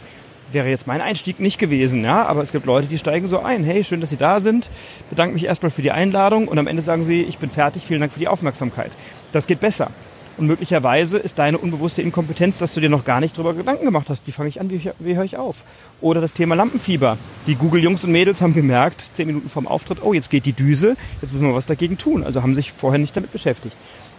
wäre 0.53 0.69
jetzt 0.69 0.87
mein 0.87 1.01
Einstieg 1.01 1.41
nicht 1.41 1.59
gewesen, 1.59 2.05
ja, 2.05 2.27
aber 2.27 2.43
es 2.43 2.53
gibt 2.53 2.67
Leute, 2.67 2.87
die 2.87 2.99
steigen 2.99 3.27
so 3.27 3.41
ein. 3.41 3.65
Hey, 3.65 3.85
schön, 3.85 4.01
dass 4.01 4.11
Sie 4.11 4.17
da 4.17 4.41
sind. 4.41 4.71
Bedanke 5.09 5.35
mich 5.35 5.45
erstmal 5.45 5.71
für 5.71 5.83
die 5.83 5.91
Einladung 5.91 6.49
und 6.49 6.59
am 6.59 6.67
Ende 6.67 6.83
sagen 6.83 7.05
sie, 7.05 7.23
ich 7.23 7.39
bin 7.39 7.51
fertig, 7.51 7.83
vielen 7.87 8.01
Dank 8.01 8.13
für 8.13 8.21
die 8.21 8.29
Aufmerksamkeit. 8.29 8.93
Das 9.33 9.47
geht 9.47 9.61
besser. 9.61 9.91
Und 10.37 10.47
möglicherweise 10.47 11.19
ist 11.19 11.39
deine 11.39 11.59
unbewusste 11.59 12.01
Inkompetenz, 12.01 12.59
dass 12.59 12.73
du 12.73 12.81
dir 12.81 12.89
noch 12.89 13.05
gar 13.05 13.21
nicht 13.21 13.37
darüber 13.37 13.53
Gedanken 13.53 13.85
gemacht 13.85 14.07
hast. 14.09 14.27
Wie 14.27 14.33
fange 14.33 14.49
ich 14.49 14.59
an, 14.59 14.71
wie, 14.71 14.91
wie 14.99 15.15
höre 15.15 15.25
ich 15.25 15.37
auf? 15.37 15.65
Oder 16.01 16.23
das 16.23 16.33
Thema 16.33 16.55
Lampenfieber. 16.55 17.19
Die 17.47 17.57
Google-Jungs 17.57 18.05
und 18.05 18.13
Mädels 18.13 18.41
haben 18.41 18.55
gemerkt, 18.55 19.11
zehn 19.13 19.27
Minuten 19.27 19.51
vorm 19.51 19.67
Auftritt, 19.67 19.99
oh, 20.03 20.15
jetzt 20.15 20.31
geht 20.31 20.47
die 20.47 20.55
Düse, 20.55 20.97
jetzt 21.21 21.35
müssen 21.35 21.47
wir 21.47 21.55
was 21.55 21.67
dagegen 21.67 21.99
tun. 21.99 22.25
Also 22.25 22.43
haben 22.43 22.55
sich 22.55 22.73
vorher 22.73 22.99
nicht 22.99 23.15
damit 23.15 23.33
beschäftigt. 23.33 23.77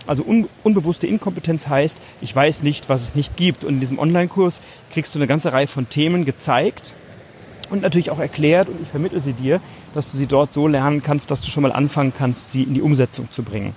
Also 0.07 0.23
un 0.23 0.47
unbewusste 0.63 1.07
Inkompetenz 1.07 1.67
heißt, 1.67 1.97
ich 2.21 2.35
weiß 2.35 2.63
nicht, 2.63 2.89
was 2.89 3.03
es 3.03 3.15
nicht 3.15 3.37
gibt. 3.37 3.63
Und 3.63 3.75
in 3.75 3.79
diesem 3.79 3.99
Online-Kurs 3.99 4.61
kriegst 4.91 5.13
du 5.15 5.19
eine 5.19 5.27
ganze 5.27 5.53
Reihe 5.53 5.67
von 5.67 5.89
Themen 5.89 6.25
gezeigt 6.25 6.93
und 7.69 7.81
natürlich 7.81 8.11
auch 8.11 8.19
erklärt 8.19 8.67
und 8.67 8.81
ich 8.81 8.89
vermittle 8.89 9.21
sie 9.21 9.33
dir, 9.33 9.61
dass 9.93 10.11
du 10.11 10.17
sie 10.17 10.27
dort 10.27 10.53
so 10.53 10.67
lernen 10.67 11.01
kannst, 11.01 11.31
dass 11.31 11.41
du 11.41 11.49
schon 11.49 11.63
mal 11.63 11.71
anfangen 11.71 12.13
kannst, 12.17 12.51
sie 12.51 12.63
in 12.63 12.73
die 12.73 12.81
Umsetzung 12.81 13.31
zu 13.31 13.43
bringen. 13.43 13.73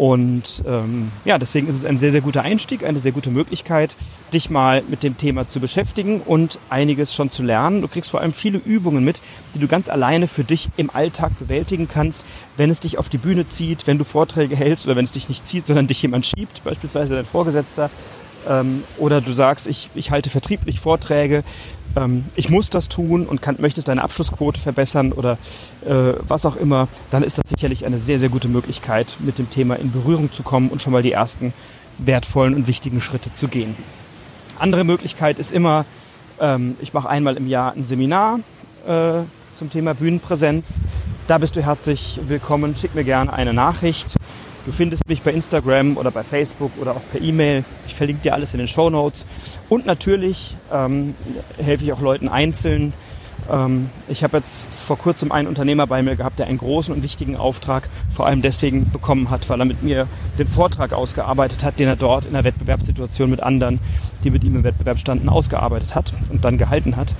Und 0.00 0.64
ähm, 0.66 1.12
ja, 1.26 1.36
deswegen 1.36 1.66
ist 1.66 1.74
es 1.74 1.84
ein 1.84 1.98
sehr, 1.98 2.10
sehr 2.10 2.22
guter 2.22 2.40
Einstieg, 2.40 2.84
eine 2.84 2.98
sehr 2.98 3.12
gute 3.12 3.28
Möglichkeit, 3.28 3.96
dich 4.32 4.48
mal 4.48 4.82
mit 4.88 5.02
dem 5.02 5.18
Thema 5.18 5.46
zu 5.50 5.60
beschäftigen 5.60 6.22
und 6.22 6.58
einiges 6.70 7.14
schon 7.14 7.30
zu 7.30 7.42
lernen. 7.42 7.82
Du 7.82 7.88
kriegst 7.88 8.10
vor 8.10 8.22
allem 8.22 8.32
viele 8.32 8.56
Übungen 8.56 9.04
mit, 9.04 9.20
die 9.54 9.58
du 9.58 9.68
ganz 9.68 9.90
alleine 9.90 10.26
für 10.26 10.42
dich 10.42 10.70
im 10.78 10.88
Alltag 10.88 11.38
bewältigen 11.38 11.86
kannst, 11.86 12.24
wenn 12.56 12.70
es 12.70 12.80
dich 12.80 12.96
auf 12.96 13.10
die 13.10 13.18
Bühne 13.18 13.46
zieht, 13.50 13.86
wenn 13.86 13.98
du 13.98 14.04
Vorträge 14.04 14.56
hältst 14.56 14.86
oder 14.86 14.96
wenn 14.96 15.04
es 15.04 15.12
dich 15.12 15.28
nicht 15.28 15.46
zieht, 15.46 15.66
sondern 15.66 15.86
dich 15.86 16.00
jemand 16.00 16.24
schiebt, 16.24 16.64
beispielsweise 16.64 17.16
dein 17.16 17.26
Vorgesetzter. 17.26 17.90
Ähm, 18.48 18.84
oder 18.98 19.20
du 19.20 19.32
sagst, 19.32 19.66
ich, 19.66 19.90
ich 19.94 20.10
halte 20.10 20.30
vertrieblich 20.30 20.80
Vorträge, 20.80 21.44
ähm, 21.96 22.24
ich 22.36 22.50
muss 22.50 22.70
das 22.70 22.88
tun 22.88 23.26
und 23.26 23.42
kann, 23.42 23.56
möchtest 23.58 23.88
deine 23.88 24.02
Abschlussquote 24.02 24.60
verbessern 24.60 25.12
oder 25.12 25.38
äh, 25.84 26.14
was 26.26 26.46
auch 26.46 26.56
immer, 26.56 26.88
dann 27.10 27.22
ist 27.22 27.38
das 27.38 27.48
sicherlich 27.48 27.84
eine 27.84 27.98
sehr, 27.98 28.18
sehr 28.18 28.28
gute 28.28 28.48
Möglichkeit, 28.48 29.16
mit 29.20 29.38
dem 29.38 29.50
Thema 29.50 29.76
in 29.76 29.92
Berührung 29.92 30.32
zu 30.32 30.42
kommen 30.42 30.68
und 30.68 30.82
schon 30.82 30.92
mal 30.92 31.02
die 31.02 31.12
ersten 31.12 31.52
wertvollen 31.98 32.54
und 32.54 32.66
wichtigen 32.66 33.00
Schritte 33.00 33.34
zu 33.34 33.48
gehen. 33.48 33.74
Andere 34.58 34.84
Möglichkeit 34.84 35.38
ist 35.38 35.52
immer, 35.52 35.84
ähm, 36.40 36.76
ich 36.80 36.92
mache 36.92 37.08
einmal 37.08 37.36
im 37.36 37.46
Jahr 37.46 37.72
ein 37.72 37.84
Seminar 37.84 38.40
äh, 38.86 39.20
zum 39.54 39.70
Thema 39.70 39.94
Bühnenpräsenz. 39.94 40.82
Da 41.26 41.38
bist 41.38 41.56
du 41.56 41.62
herzlich 41.62 42.18
willkommen. 42.26 42.74
Schick 42.76 42.94
mir 42.94 43.04
gerne 43.04 43.32
eine 43.32 43.52
Nachricht. 43.52 44.16
Du 44.66 44.72
findest 44.72 45.08
mich 45.08 45.22
bei 45.22 45.32
Instagram 45.32 45.96
oder 45.96 46.10
bei 46.10 46.22
Facebook 46.22 46.72
oder 46.78 46.92
auch 46.92 47.02
per 47.10 47.20
E-Mail. 47.20 47.64
Ich 47.86 47.94
verlinke 47.94 48.22
dir 48.22 48.34
alles 48.34 48.52
in 48.52 48.58
den 48.58 48.68
Show 48.68 48.90
Notes. 48.90 49.24
Und 49.68 49.86
natürlich 49.86 50.54
ähm, 50.72 51.14
helfe 51.56 51.84
ich 51.84 51.92
auch 51.92 52.00
Leuten 52.00 52.28
einzeln. 52.28 52.92
Ähm, 53.50 53.88
ich 54.08 54.22
habe 54.22 54.36
jetzt 54.36 54.68
vor 54.70 54.98
kurzem 54.98 55.32
einen 55.32 55.48
Unternehmer 55.48 55.86
bei 55.86 56.02
mir 56.02 56.14
gehabt, 56.14 56.38
der 56.38 56.46
einen 56.46 56.58
großen 56.58 56.92
und 56.92 57.02
wichtigen 57.02 57.36
Auftrag 57.36 57.88
vor 58.10 58.26
allem 58.26 58.42
deswegen 58.42 58.90
bekommen 58.90 59.30
hat, 59.30 59.48
weil 59.48 59.60
er 59.60 59.64
mit 59.64 59.82
mir 59.82 60.06
den 60.38 60.46
Vortrag 60.46 60.92
ausgearbeitet 60.92 61.64
hat, 61.64 61.78
den 61.78 61.88
er 61.88 61.96
dort 61.96 62.26
in 62.26 62.34
einer 62.34 62.44
Wettbewerbssituation 62.44 63.30
mit 63.30 63.42
anderen, 63.42 63.78
die 64.24 64.30
mit 64.30 64.44
ihm 64.44 64.56
im 64.56 64.64
Wettbewerb 64.64 64.98
standen, 64.98 65.30
ausgearbeitet 65.30 65.94
hat 65.94 66.12
und 66.30 66.44
dann 66.44 66.58
gehalten 66.58 66.96
hat. 66.96 67.14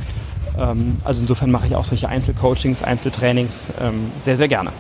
Ähm, 0.59 0.98
also 1.05 1.22
insofern 1.22 1.50
mache 1.50 1.68
ich 1.68 1.74
auch 1.74 1.85
solche 1.85 2.09
Einzelcoachings, 2.09 2.83
Einzeltrainings 2.83 3.70
ähm, 3.81 4.11
sehr, 4.18 4.37
sehr 4.37 4.48
gerne. 4.48 4.72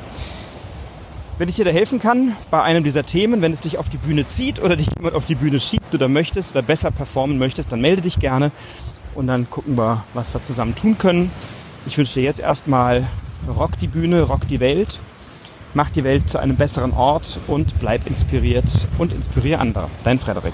Wenn 1.40 1.48
ich 1.48 1.56
dir 1.56 1.64
da 1.64 1.70
helfen 1.70 2.00
kann 2.00 2.36
bei 2.50 2.62
einem 2.62 2.84
dieser 2.84 3.02
Themen, 3.06 3.40
wenn 3.40 3.50
es 3.50 3.60
dich 3.60 3.78
auf 3.78 3.88
die 3.88 3.96
Bühne 3.96 4.26
zieht 4.26 4.62
oder 4.62 4.76
dich 4.76 4.88
jemand 4.94 5.14
auf 5.14 5.24
die 5.24 5.36
Bühne 5.36 5.58
schiebt 5.58 5.94
oder 5.94 6.06
möchtest 6.06 6.50
oder 6.50 6.60
besser 6.60 6.90
performen 6.90 7.38
möchtest, 7.38 7.72
dann 7.72 7.80
melde 7.80 8.02
dich 8.02 8.18
gerne 8.18 8.50
und 9.14 9.26
dann 9.26 9.48
gucken 9.48 9.78
wir, 9.78 10.04
was 10.12 10.34
wir 10.34 10.42
zusammen 10.42 10.74
tun 10.74 10.98
können. 10.98 11.32
Ich 11.86 11.96
wünsche 11.96 12.12
dir 12.12 12.24
jetzt 12.24 12.40
erstmal 12.40 13.06
Rock 13.48 13.78
die 13.78 13.86
Bühne, 13.86 14.20
Rock 14.20 14.48
die 14.48 14.60
Welt, 14.60 15.00
mach 15.72 15.88
die 15.88 16.04
Welt 16.04 16.28
zu 16.28 16.36
einem 16.36 16.56
besseren 16.56 16.92
Ort 16.92 17.38
und 17.46 17.80
bleib 17.80 18.06
inspiriert 18.06 18.86
und 18.98 19.10
inspiriere 19.10 19.60
andere. 19.60 19.88
Dein 20.04 20.18
Frederik. 20.18 20.52